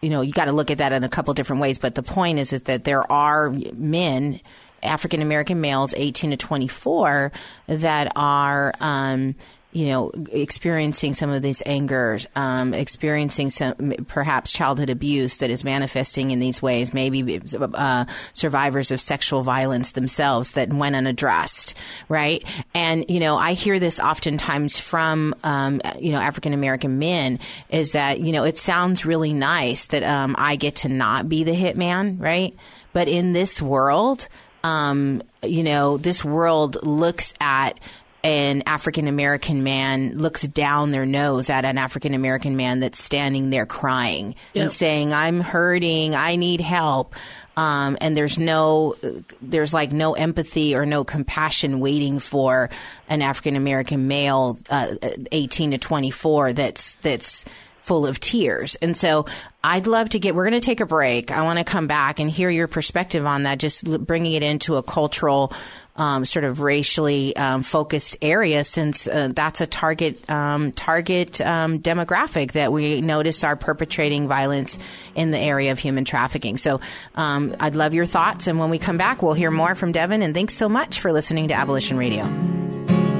[0.00, 1.78] you know, you got to look at that in a couple different ways.
[1.78, 4.40] But the point is, is that there are men,
[4.82, 7.30] African American males, 18 to 24,
[7.68, 9.36] that are, um,
[9.74, 13.74] you know, experiencing some of these angers, um, experiencing some
[14.06, 19.90] perhaps childhood abuse that is manifesting in these ways, maybe uh, survivors of sexual violence
[19.90, 21.76] themselves that went unaddressed,
[22.08, 22.44] right?
[22.72, 27.92] And, you know, I hear this oftentimes from, um, you know, African American men is
[27.92, 31.50] that, you know, it sounds really nice that um, I get to not be the
[31.50, 32.54] hitman, right?
[32.92, 34.28] But in this world,
[34.62, 37.80] um, you know, this world looks at
[38.24, 43.50] an African American man looks down their nose at an African American man that's standing
[43.50, 44.62] there crying yep.
[44.62, 47.14] and saying, I'm hurting, I need help.
[47.56, 48.96] Um, and there's no,
[49.42, 52.70] there's like no empathy or no compassion waiting for
[53.08, 54.94] an African American male, uh,
[55.30, 57.44] 18 to 24 that's, that's,
[57.84, 58.76] full of tears.
[58.76, 59.26] And so
[59.62, 61.30] I'd love to get, we're going to take a break.
[61.30, 64.76] I want to come back and hear your perspective on that, just bringing it into
[64.76, 65.52] a cultural
[65.96, 71.78] um, sort of racially um, focused area, since uh, that's a target um, target um,
[71.78, 74.78] demographic that we notice are perpetrating violence
[75.14, 76.56] in the area of human trafficking.
[76.56, 76.80] So
[77.14, 80.22] um, I'd love your thoughts, and when we come back, we'll hear more from Devin.
[80.22, 82.24] And thanks so much for listening to Abolition Radio.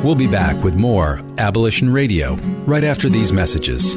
[0.02, 2.34] We'll be back with more Abolition Radio
[2.66, 3.96] right after these messages.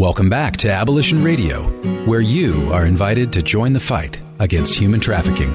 [0.00, 1.64] Welcome back to Abolition Radio,
[2.06, 5.52] where you are invited to join the fight against human trafficking.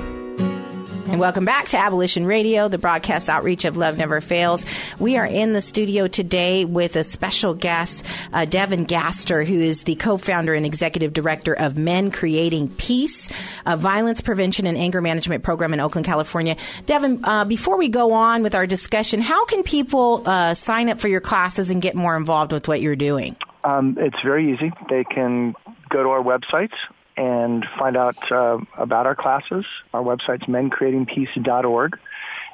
[1.07, 4.63] And welcome back to Abolition Radio, the broadcast outreach of Love Never Fails.
[4.99, 9.81] We are in the studio today with a special guest, uh, Devin Gaster, who is
[9.81, 13.29] the co-founder and executive director of Men Creating Peace,
[13.65, 16.55] a violence prevention and anger management program in Oakland, California.
[16.85, 20.99] Devin, uh, before we go on with our discussion, how can people uh, sign up
[20.99, 23.35] for your classes and get more involved with what you're doing?
[23.65, 24.71] Um, it's very easy.
[24.89, 25.55] They can
[25.89, 26.73] go to our website
[27.17, 29.65] and find out uh, about our classes.
[29.93, 31.99] Our website's mencreatingpeace.org.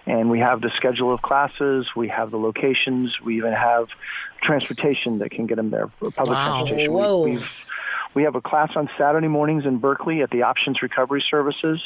[0.08, 1.88] And we have the schedule of classes.
[1.96, 3.20] We have the locations.
[3.22, 3.90] We even have
[4.42, 5.88] transportation that can get them there.
[5.88, 6.48] Public wow.
[6.48, 6.94] transportation.
[6.94, 7.22] Whoa.
[7.22, 7.44] We,
[8.14, 11.82] we have a class on Saturday mornings in Berkeley at the Options Recovery Services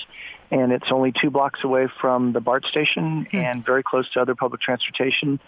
[0.51, 3.35] and it's only two blocks away from the BART station mm-hmm.
[3.35, 5.39] and very close to other public transportation.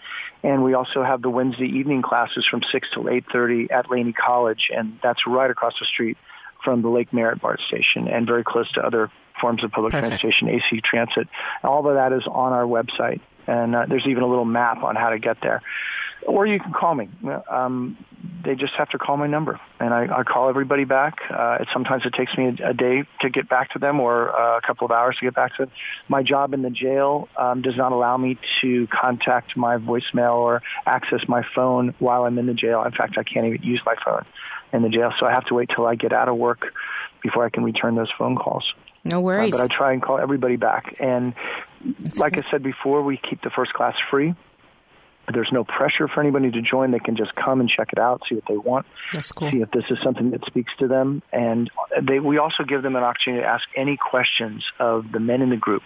[0.42, 4.70] And we also have the Wednesday evening classes from 6 till 8.30 at Laney College,
[4.74, 6.16] and that's right across the street
[6.64, 10.20] from the Lake Merritt BART station and very close to other forms of public Perfect.
[10.20, 11.28] transportation, AC Transit.
[11.62, 14.96] All of that is on our website, and uh, there's even a little map on
[14.96, 15.62] how to get there
[16.26, 17.08] or you can call me.
[17.50, 17.96] Um,
[18.44, 21.18] they just have to call my number, and I, I call everybody back.
[21.30, 24.34] Uh, it, sometimes it takes me a, a day to get back to them, or
[24.34, 25.74] uh, a couple of hours to get back to them.
[26.08, 30.62] My job in the jail um, does not allow me to contact my voicemail or
[30.86, 32.82] access my phone while I'm in the jail.
[32.84, 34.24] In fact, I can't even use my phone
[34.72, 36.72] in the jail, so I have to wait till I get out of work
[37.22, 38.74] before I can return those phone calls.
[39.04, 39.54] No worries.
[39.54, 40.96] Uh, but I try and call everybody back.
[41.00, 41.34] And
[42.00, 44.34] That's like I said before, we keep the first class free.
[45.32, 46.90] There's no pressure for anybody to join.
[46.90, 49.50] They can just come and check it out, see what they want, That's cool.
[49.50, 51.22] see if this is something that speaks to them.
[51.32, 55.42] And they, we also give them an opportunity to ask any questions of the men
[55.42, 55.82] in the group.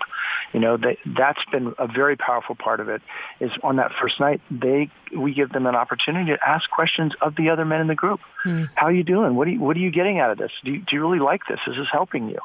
[0.53, 3.03] You know, they, that's been a very powerful part of it.
[3.41, 7.37] Is on that first night, they we give them an opportunity to ask questions of
[7.37, 8.21] the other men in the group.
[8.45, 8.65] Hmm.
[8.75, 9.35] How are you doing?
[9.35, 10.53] What are you, what are you getting out of this?
[10.65, 11.61] Do you, do you really like this?
[11.67, 12.39] Is this helping you?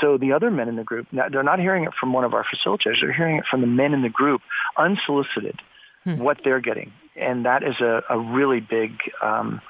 [0.00, 2.44] So the other men in the group, they're not hearing it from one of our
[2.44, 3.00] facilitators.
[3.00, 4.40] They're hearing it from the men in the group,
[4.76, 5.60] unsolicited
[6.04, 6.18] hmm.
[6.18, 6.92] what they're getting.
[7.16, 9.60] And that is a, a really big um,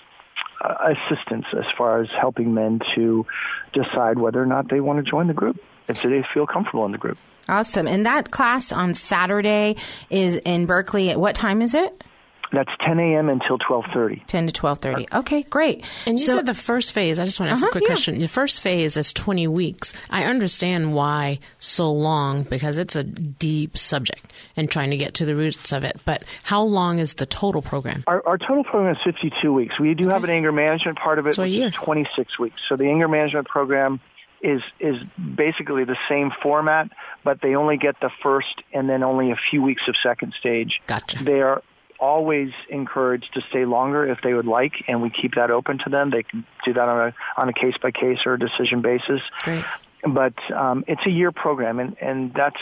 [0.60, 3.26] uh, assistance as far as helping men to
[3.72, 6.92] decide whether or not they want to join the group if they feel comfortable in
[6.92, 7.18] the group.
[7.48, 7.88] Awesome.
[7.88, 9.76] And that class on Saturday
[10.08, 11.10] is in Berkeley.
[11.10, 12.04] At what time is it?
[12.52, 13.28] That's 10 a.m.
[13.28, 14.26] until 12:30.
[14.26, 15.06] 10 to 12:30.
[15.20, 15.84] Okay, great.
[16.06, 17.18] And you So- said the first phase.
[17.20, 17.88] I just want to ask Uh-huh, a quick yeah.
[17.88, 18.18] question.
[18.18, 19.92] The first phase is 20 weeks.
[20.10, 25.24] I understand why so long because it's a deep subject and trying to get to
[25.24, 26.00] the roots of it.
[26.04, 28.02] But how long is the total program?
[28.08, 29.78] Our, our total program is 52 weeks.
[29.78, 32.60] We do have an anger management part of it, So which is 26 weeks.
[32.68, 34.00] So the anger management program
[34.42, 34.96] is is
[35.36, 36.88] basically the same format,
[37.22, 40.80] but they only get the first and then only a few weeks of second stage.
[40.86, 41.22] Gotcha.
[41.22, 41.62] They are
[42.00, 45.90] always encouraged to stay longer if they would like, and we keep that open to
[45.90, 46.10] them.
[46.10, 49.20] They can do that on a on a case by case or a decision basis.
[49.42, 49.64] Great.
[50.06, 52.60] But um, it's a year program, and and that's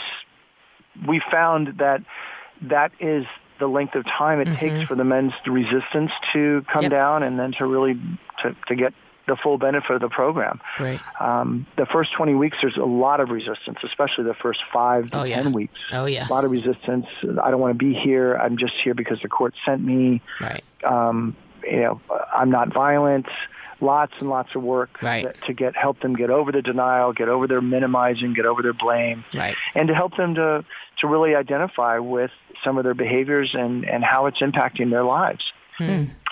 [1.07, 2.01] we found that
[2.63, 3.25] that is
[3.59, 6.91] the length of time it takes for the men's resistance to come Yep.
[6.91, 7.99] down and then to really
[8.41, 8.93] to, to get
[9.29, 10.59] the full benefit of the program.
[10.75, 10.99] Great.
[11.21, 15.19] Um, the first 20 weeks, there's a lot of resistance, especially the first five to
[15.21, 15.41] Oh, yeah.
[15.41, 15.79] 10 weeks.
[15.93, 16.29] Oh, yes.
[16.29, 17.05] A lot of resistance.
[17.41, 18.35] I don't want to be here.
[18.35, 20.21] I'm just here because the court sent me.
[20.41, 20.63] Right.
[20.83, 22.01] Um, you know,
[22.35, 23.27] I'm not violent.
[23.81, 25.25] Lots and lots of work Right.
[25.45, 28.73] to get help them get over the denial, get over their minimizing, get over their
[28.73, 29.55] blame, Right.
[29.73, 30.65] and to help them to
[30.99, 35.45] to really identify with some of their behaviors and and how it's impacting their lives.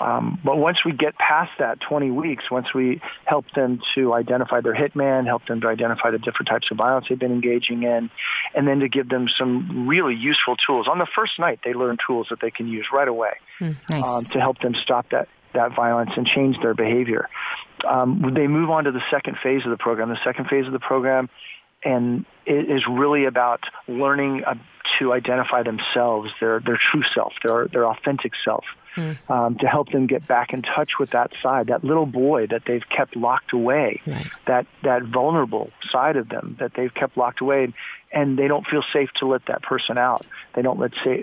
[0.00, 4.60] Um, but once we get past that 20 weeks, once we help them to identify
[4.60, 8.10] their hitman, help them to identify the different types of violence they've been engaging in,
[8.54, 10.86] and then to give them some really useful tools.
[10.88, 13.76] On the first night, they learn tools that they can use right away Nice.
[13.92, 17.28] um, to help them stop that, that violence and change their behavior.
[17.88, 20.08] Um, they move on to the second phase of the program.
[20.08, 21.28] The second phase of the program
[21.84, 24.54] and it is really about learning uh,
[24.98, 28.64] to identify themselves, their their true self, their their authentic self,
[29.28, 32.62] um, to help them get back in touch with that side, that little boy that
[32.66, 34.00] they've kept locked away,
[34.46, 37.72] that that vulnerable side of them that they've kept locked away,
[38.12, 40.26] and they don't feel safe to let that person out.
[40.54, 41.22] They don't let say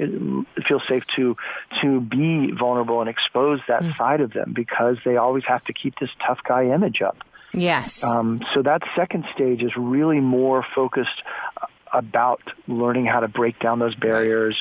[0.68, 1.36] feel safe to
[1.82, 6.00] to be vulnerable and expose that side of them because they always have to keep
[6.00, 7.18] this tough guy image up.
[7.54, 8.04] yes.
[8.04, 11.24] Um, so that second stage is really more focused
[11.98, 14.58] about learning how to break down those barriers,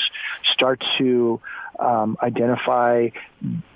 [0.52, 1.40] start to
[1.78, 3.08] um, identify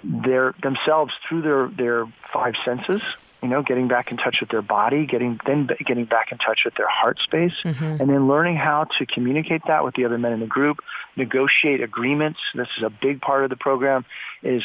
[0.05, 3.03] their themselves through their their five senses.
[3.43, 6.61] You know, getting back in touch with their body, getting then getting back in touch
[6.65, 7.53] with their heart space,
[8.01, 10.79] and then learning how to communicate that with the other men in the group,
[11.17, 12.41] negotiate agreements.
[12.55, 14.05] This is a big part of the program.
[14.43, 14.63] Is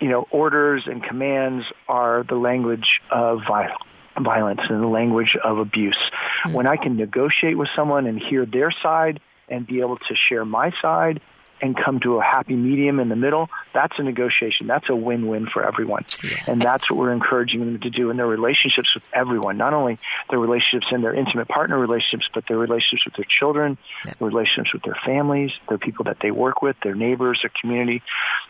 [0.00, 3.84] you know, orders and commands are the language of violence
[4.20, 5.98] violence and the language of abuse.
[6.44, 6.52] Hmm.
[6.52, 10.44] When I can negotiate with someone and hear their side and be able to share
[10.44, 11.20] my side
[11.62, 14.66] and come to a happy medium in the middle, that's a negotiation.
[14.66, 16.04] That's a win-win for everyone.
[16.48, 19.98] And that's what we're encouraging them to do in their relationships with everyone, not only
[20.28, 24.72] their relationships in their intimate partner relationships, but their relationships with their children, their relationships
[24.72, 28.02] with their families, their people that they work with, their neighbors, their community,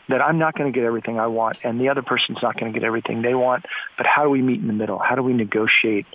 [0.09, 2.73] that I'm not going to get everything I want and the other person's not going
[2.73, 4.99] to get everything they want, but how do we meet in the middle?
[4.99, 6.07] How do we negotiate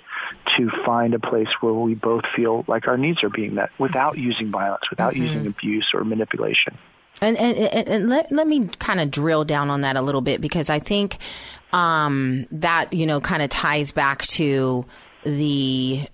[0.56, 4.18] to find a place where we both feel like our needs are being met without
[4.18, 5.22] using violence, without mm-hmm.
[5.22, 6.76] using abuse or manipulation?
[7.20, 10.20] And and, and, and let, let me kind of drill down on that a little
[10.20, 11.18] bit because I think
[11.72, 14.86] um, that you know kind of ties back to
[15.24, 16.08] the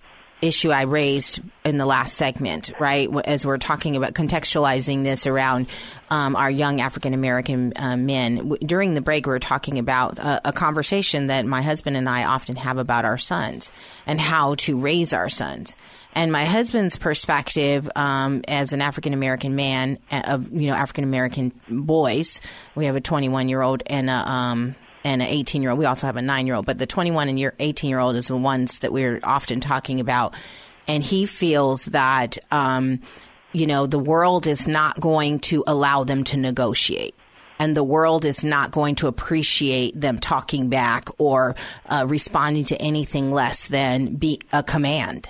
[0.44, 3.09] issue I raised in the last segment, right?
[3.24, 5.68] As we're talking about contextualizing this around
[6.11, 8.57] um, our young African American uh, men.
[8.61, 12.24] During the break, we were talking about a, a conversation that my husband and I
[12.24, 13.72] often have about our sons
[14.07, 15.76] and how to raise our sons.
[16.14, 21.52] And my husband's perspective um, as an African American man of you know African American
[21.68, 22.40] boys,
[22.74, 25.78] we have a 21 year old and a um, and an 18 year old.
[25.78, 28.16] We also have a nine year old, but the 21 and year 18 year old
[28.16, 30.34] is the ones that we're often talking about.
[30.86, 33.00] And he feels that, um,
[33.52, 37.14] you know, the world is not going to allow them to negotiate.
[37.58, 41.54] And the world is not going to appreciate them talking back or
[41.86, 45.28] uh, responding to anything less than be a command.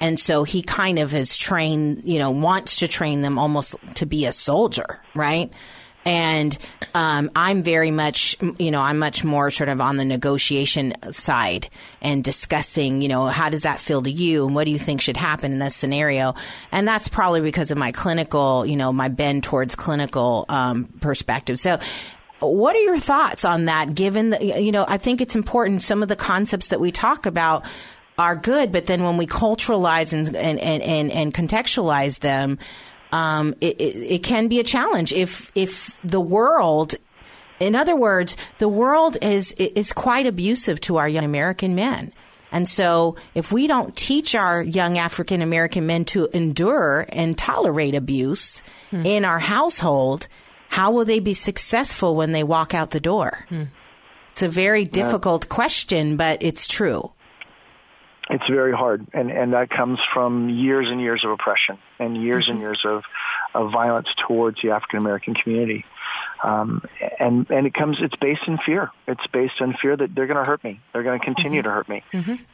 [0.00, 4.06] And so he kind of has trained, you know, wants to train them almost to
[4.06, 5.50] be a soldier, right?
[6.04, 6.56] And
[6.94, 11.68] um, I'm very much, you know, I'm much more sort of on the negotiation side
[12.00, 15.02] and discussing, you know, how does that feel to you and what do you think
[15.02, 16.34] should happen in this scenario?
[16.72, 21.58] And that's probably because of my clinical, you know, my bend towards clinical um, perspective.
[21.58, 21.78] So,
[22.40, 23.94] what are your thoughts on that?
[23.94, 25.82] Given that, you know, I think it's important.
[25.82, 27.66] Some of the concepts that we talk about
[28.18, 32.58] are good, but then when we culturalize and and and, and, contextualize them,
[33.12, 36.94] um, it, it, it can be a challenge if if the world.
[37.60, 42.12] In other words, the world is is quite abusive to our young American men.
[42.50, 47.94] And so, if we don't teach our young African American men to endure and tolerate
[47.94, 50.28] abuse in our household,
[50.68, 53.44] how will they be successful when they walk out the door?
[53.48, 53.64] Hmm.
[54.30, 57.10] It's a very difficult question, but it's true.
[58.30, 62.48] It's very hard, and and that comes from years and years of oppression and years
[62.48, 63.04] and years of
[63.54, 65.84] of violence towards the African American community.
[66.44, 66.82] Um,
[67.18, 67.96] and and it comes.
[68.00, 68.90] It's based in fear.
[69.06, 70.80] It's based on fear that they're going to hurt me.
[70.92, 72.04] They're going to continue to hurt me.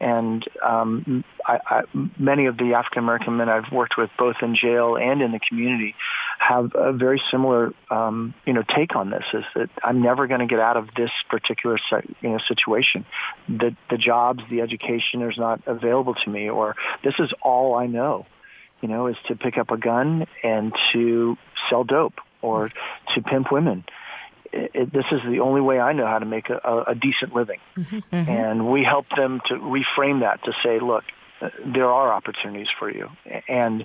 [0.01, 1.83] And um, I, I,
[2.19, 5.41] many of the African American men I've worked with, both in jail and in the
[5.41, 5.95] community,
[6.39, 9.25] have a very similar, um, you know, take on this.
[9.33, 13.05] Is that I'm never going to get out of this particular, si- you know, situation.
[13.49, 17.87] The the jobs, the education is not available to me, or this is all I
[17.87, 18.27] know.
[18.81, 21.39] You know, is to pick up a gun and to
[21.71, 22.71] sell dope or
[23.15, 23.85] to pimp women.
[24.53, 26.95] It, it, this is the only way I know how to make a, a, a
[26.95, 27.61] decent living.
[28.29, 31.05] And we help them to reframe that to say, look,
[31.65, 33.11] there are opportunities for you.
[33.49, 33.85] And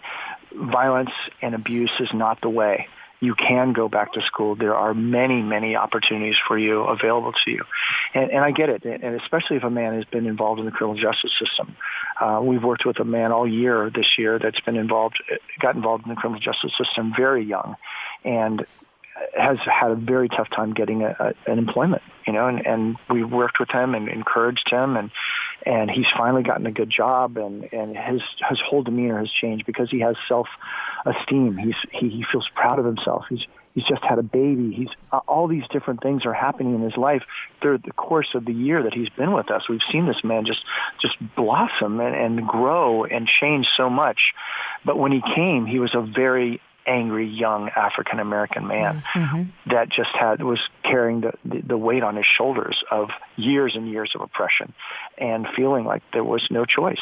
[0.53, 2.87] violence and abuse is not the way.
[3.21, 4.55] You can go back to school.
[4.55, 7.65] There are many, many opportunities for you available to you.
[8.13, 8.85] And, and I get it.
[8.85, 11.75] And especially if a man has been involved in the criminal justice system.
[12.19, 15.21] Uh, we've worked with a man all year this year that's been involved,
[15.59, 17.75] got involved in the criminal justice system very young
[18.23, 18.65] and
[19.37, 22.95] has had a very tough time getting a, a, an employment, you know, and, and
[23.09, 25.11] we worked with him and encouraged him and,
[25.65, 29.65] and he's finally gotten a good job and, and his, his whole demeanor has changed
[29.65, 31.57] because he has self-esteem.
[31.57, 33.25] He's, he, he feels proud of himself.
[33.29, 34.73] He's, he's just had a baby.
[34.73, 34.89] He's,
[35.27, 37.23] all these different things are happening in his life
[37.61, 39.67] through the course of the year that he's been with us.
[39.69, 40.63] We've seen this man just,
[41.01, 44.19] just blossom and, and grow and change so much.
[44.85, 49.03] But when he came, he was a very angry young African American man
[49.67, 53.87] that just had was carrying the, the the weight on his shoulders of years and
[53.89, 54.73] years of oppression
[55.17, 56.99] and feeling like there was no choice.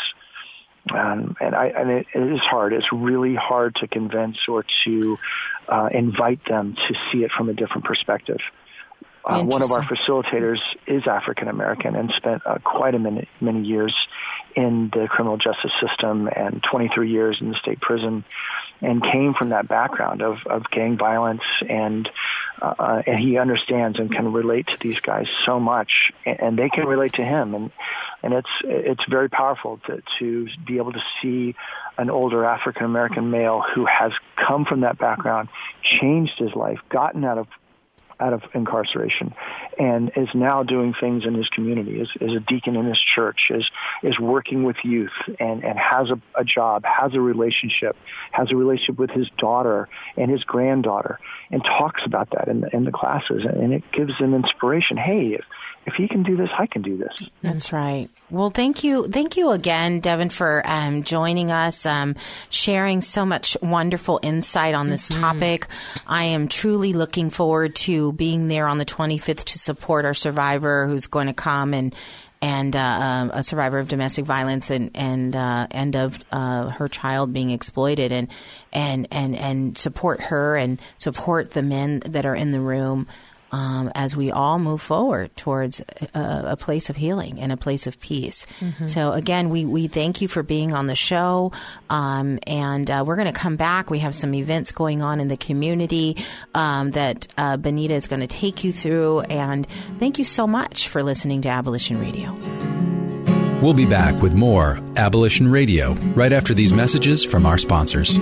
[0.93, 2.73] Um, and I and it, it is hard.
[2.73, 5.17] It's really hard to convince or to
[5.67, 8.39] uh, invite them to see it from a different perspective.
[9.27, 13.61] Uh, one of our facilitators is African American and spent uh, quite a many, many
[13.61, 13.93] years
[14.55, 18.23] in the criminal justice system and 23 years in the state prison,
[18.79, 22.09] and came from that background of, of gang violence and
[22.61, 26.69] uh, and he understands and can relate to these guys so much, and, and they
[26.69, 27.71] can relate to him, and
[28.23, 31.53] and it's it's very powerful to to be able to see
[31.97, 35.49] an older African American male who has come from that background,
[35.83, 37.47] changed his life, gotten out of
[38.19, 39.33] out of incarceration
[39.77, 43.49] and is now doing things in his community is, is a deacon in his church
[43.49, 43.69] is
[44.03, 47.95] is working with youth and and has a, a job has a relationship
[48.31, 51.19] has a relationship with his daughter and his granddaughter
[51.51, 53.45] and talks about that in the, in the classes.
[53.45, 54.97] And it gives them inspiration.
[54.97, 55.45] Hey if
[55.87, 58.09] if he can do this i can do this That's right.
[58.29, 59.07] Well, thank you.
[59.07, 62.15] Thank you again, Devin, for um, joining us, um,
[62.49, 65.67] sharing so much wonderful insight on this topic.
[66.05, 70.87] I am truly looking forward to being there on the 25th to support our survivor
[70.87, 71.95] who's going to come and
[72.41, 76.87] and uh, um, a survivor of domestic violence and and uh, and of uh, her
[76.87, 78.27] child being exploited and
[78.73, 83.07] and and and support her and support the men that are in the room
[83.51, 85.81] um, as we all move forward towards
[86.13, 88.45] a, a place of healing and a place of peace.
[88.87, 91.51] So again, we, we thank you for being on the show,
[91.89, 93.89] um, and uh, we're going to come back.
[93.89, 96.17] We have some events going on in the community
[96.53, 99.67] um, that uh, Benita is going to take you through, and
[99.99, 102.33] thank you so much for listening to Abolition Radio.
[103.61, 108.19] We'll be back with more Abolition Radio right after these messages from our sponsors.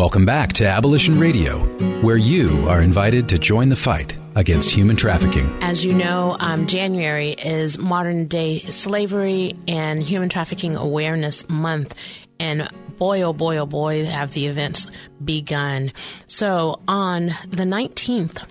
[0.00, 1.58] Welcome back to Abolition Radio,
[2.00, 5.54] where you are invited to join the fight against human trafficking.
[5.60, 11.94] As you know, um, January is Modern Day Slavery and Human Trafficking Awareness Month.
[12.38, 14.86] And boy, oh boy, oh boy, have the events
[15.22, 15.92] begun.
[16.26, 18.42] So on the 19th,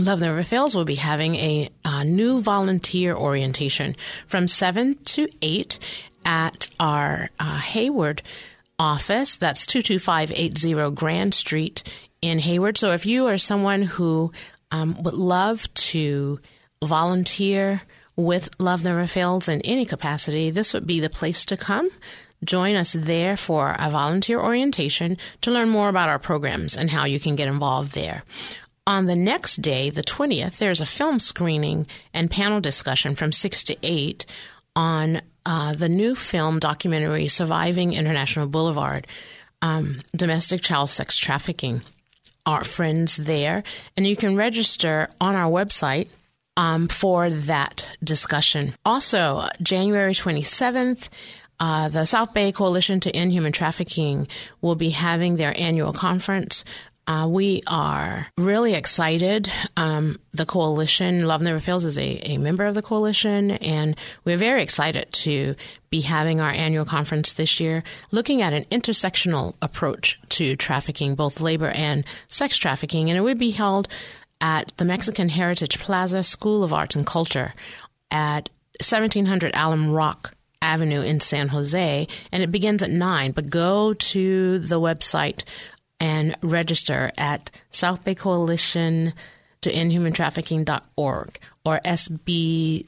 [0.00, 3.94] Love Never Fails will be having a, uh new volunteer orientation
[4.26, 5.78] from 7 to 8
[6.24, 8.22] at our uh, Hayward
[8.82, 9.36] office.
[9.36, 11.84] That's 22580 Grand Street
[12.20, 12.76] in Hayward.
[12.76, 14.32] So if you are someone who
[14.72, 16.40] um, would love to
[16.84, 17.82] volunteer
[18.16, 21.90] with Love Never Fails in any capacity, this would be the place to come.
[22.44, 27.04] Join us there for a volunteer orientation to learn more about our programs and how
[27.04, 28.24] you can get involved there.
[28.84, 33.62] On the next day, the 20th, there's a film screening and panel discussion from 6
[33.64, 34.26] to 8
[34.74, 39.06] on uh, the new film documentary Surviving International Boulevard
[39.62, 41.82] um, Domestic Child Sex Trafficking.
[42.44, 43.62] Our friends there,
[43.96, 46.08] and you can register on our website
[46.56, 48.74] um, for that discussion.
[48.84, 51.08] Also, January 27th,
[51.60, 54.26] uh, the South Bay Coalition to End Human Trafficking
[54.60, 56.64] will be having their annual conference.
[57.06, 59.50] Uh, we are really excited.
[59.76, 64.36] Um, the coalition, Love Never Fails, is a, a member of the coalition, and we're
[64.36, 65.56] very excited to
[65.90, 67.82] be having our annual conference this year,
[68.12, 73.10] looking at an intersectional approach to trafficking, both labor and sex trafficking.
[73.10, 73.88] And it would be held
[74.40, 77.52] at the Mexican Heritage Plaza School of Arts and Culture
[78.12, 78.48] at
[78.80, 83.32] 1700 Alum Rock Avenue in San Jose, and it begins at 9.
[83.32, 85.44] But go to the website
[86.02, 89.14] and register at South Bay Coalition
[89.60, 92.84] to End Human Trafficking.org or SBCEHT.org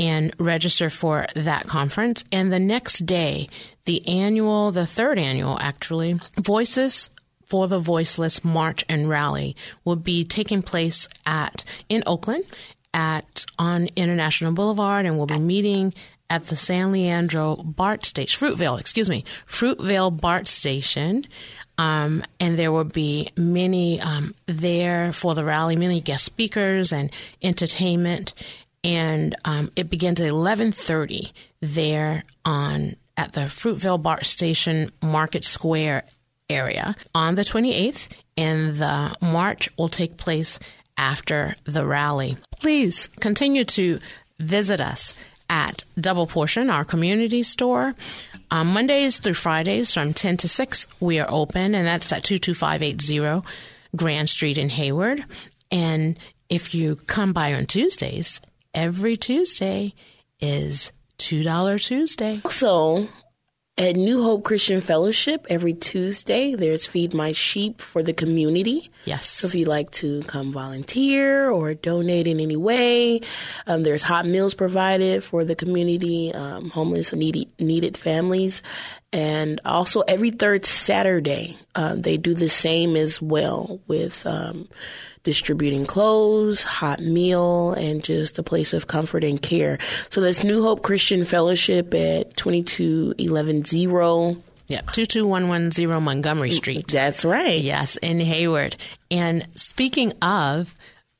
[0.00, 2.24] and register for that conference.
[2.30, 3.48] And the next day,
[3.86, 7.10] the annual, the third annual actually, Voices
[7.44, 12.44] for the Voiceless March and Rally will be taking place at in Oakland
[12.94, 15.92] at on International Boulevard, and we'll be meeting
[16.30, 21.26] at the San Leandro BART station, Fruitvale, excuse me, Fruitvale BART station.
[21.76, 27.10] Um, and there will be many um, there for the rally, many guest speakers and
[27.42, 28.32] entertainment.
[28.84, 36.04] And um, it begins at 11:30 there on at the Fruitvale BART station, Market Square
[36.50, 40.58] area on the 28th, and the march will take place
[40.96, 42.36] after the rally.
[42.60, 43.98] Please continue to
[44.38, 45.14] visit us
[45.48, 47.94] at Double Portion, our community store.
[48.50, 53.46] On Mondays through Fridays from 10 to 6, we are open, and that's at 22580
[53.96, 55.24] Grand Street in Hayward.
[55.70, 56.18] And
[56.48, 58.40] if you come by on Tuesdays,
[58.74, 59.94] every Tuesday
[60.40, 62.40] is $2 Tuesday.
[62.44, 63.08] Also,
[63.76, 68.88] at New Hope Christian Fellowship, every Tuesday, there's Feed My Sheep for the community.
[69.04, 69.26] Yes.
[69.26, 73.20] So if you'd like to come volunteer or donate in any way,
[73.66, 78.62] um, there's hot meals provided for the community, um, homeless needy, needed families.
[79.12, 84.68] And also every third Saturday, uh, they do the same as well with um,
[85.24, 89.78] distributing clothes, hot meal, and just a place of comfort and care.
[90.10, 94.42] So that's New Hope Christian Fellowship at 22110.
[94.66, 96.88] Yep, 22110 Montgomery Street.
[96.88, 97.60] That's right.
[97.60, 98.76] Yes, in Hayward.
[99.10, 100.74] And speaking of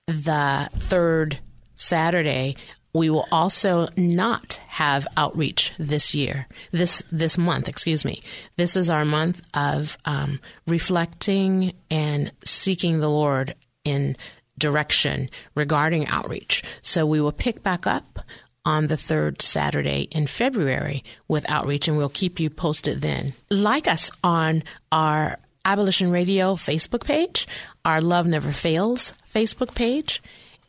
[0.06, 1.38] the third
[1.74, 2.56] Saturday,
[2.94, 7.68] we will also not have outreach this year, this this month.
[7.68, 8.22] Excuse me.
[8.56, 14.16] This is our month of um, reflecting and seeking the Lord in
[14.58, 16.62] direction regarding outreach.
[16.82, 18.20] So we will pick back up
[18.64, 23.34] on the third Saturday in February with outreach, and we'll keep you posted then.
[23.50, 27.46] Like us on our Abolition Radio Facebook page,
[27.84, 30.22] our Love Never Fails Facebook page,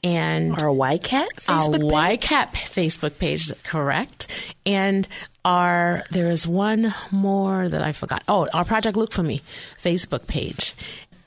[0.03, 2.21] and our YCAT Facebook our page?
[2.21, 4.55] YCAT Facebook page, correct.
[4.65, 5.07] And
[5.43, 8.23] our, there is one more that I forgot.
[8.27, 9.41] Oh, our Project Look For Me
[9.81, 10.75] Facebook page.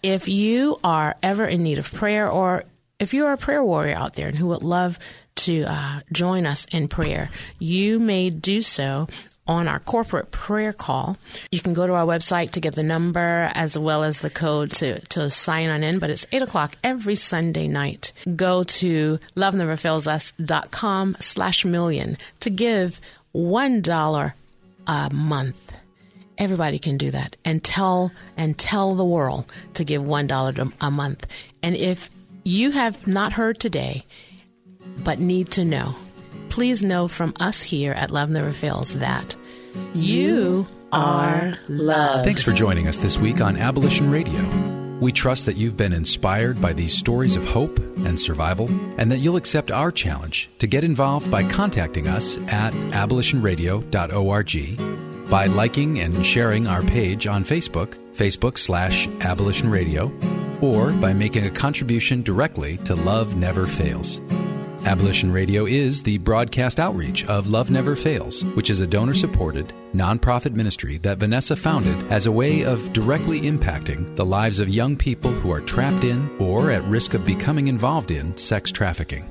[0.03, 2.65] If you are ever in need of prayer, or
[2.99, 4.99] if you're a prayer warrior out there and who would love
[5.37, 9.09] to uh, join us in prayer, you may do so
[9.49, 11.17] on our corporate prayer call.
[11.51, 14.71] You can go to our website to get the number as well as the code
[14.73, 18.13] to, to sign on in, but it's 8 o'clock every Sunday night.
[18.37, 23.01] Go to loveneverfailsus.com slash million to give
[23.35, 24.33] $1
[24.87, 25.73] a month
[26.39, 31.27] Everybody can do that and tell and tell the world to give $1 a month.
[31.63, 32.11] And if
[32.45, 34.05] you have not heard today
[34.99, 35.95] but need to know,
[36.49, 39.37] please know from us here at Love Never Fails that
[39.95, 42.25] you are love.
[42.25, 44.77] Thanks for joining us this week on Abolition Radio.
[45.01, 48.69] We trust that you've been inspired by these stories of hope and survival,
[48.99, 55.47] and that you'll accept our challenge to get involved by contacting us at abolitionradio.org by
[55.47, 60.11] liking and sharing our page on Facebook, Facebook slash Abolition Radio,
[60.61, 64.21] or by making a contribution directly to Love Never Fails.
[64.85, 69.73] Abolition Radio is the broadcast outreach of Love Never Fails, which is a donor supported,
[69.93, 74.97] nonprofit ministry that Vanessa founded as a way of directly impacting the lives of young
[74.97, 79.29] people who are trapped in or at risk of becoming involved in sex trafficking.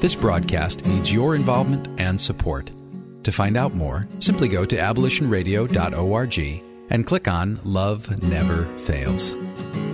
[0.00, 2.70] This broadcast needs your involvement and support.
[3.26, 9.36] To find out more, simply go to abolitionradio.org and click on Love Never Fails.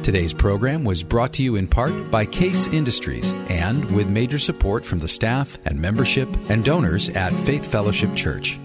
[0.03, 4.85] Today's program was brought to you in part by Case Industries and with major support
[4.85, 8.61] from the staff and membership and donors at Faith Fellowship Church.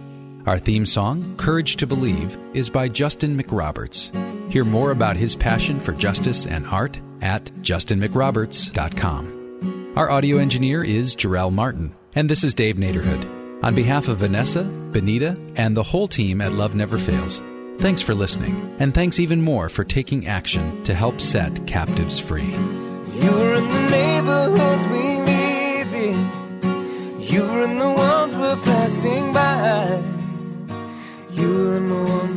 [0.45, 4.11] Our theme song, Courage to Believe, is by Justin McRoberts.
[4.51, 9.93] Hear more about his passion for justice and art at justinmcroberts.com.
[9.95, 13.36] Our audio engineer is Jarrell Martin, and this is Dave Naderhood.
[13.64, 17.41] On behalf of Vanessa, Benita, and the whole team at Love Never Fails,
[17.80, 22.51] thanks for listening, and thanks even more for taking action to help set captives free.
[23.16, 27.20] You're in the neighborhoods we live in.
[27.20, 30.03] You're in the ones we're passing by.
[31.32, 32.36] You're in the ones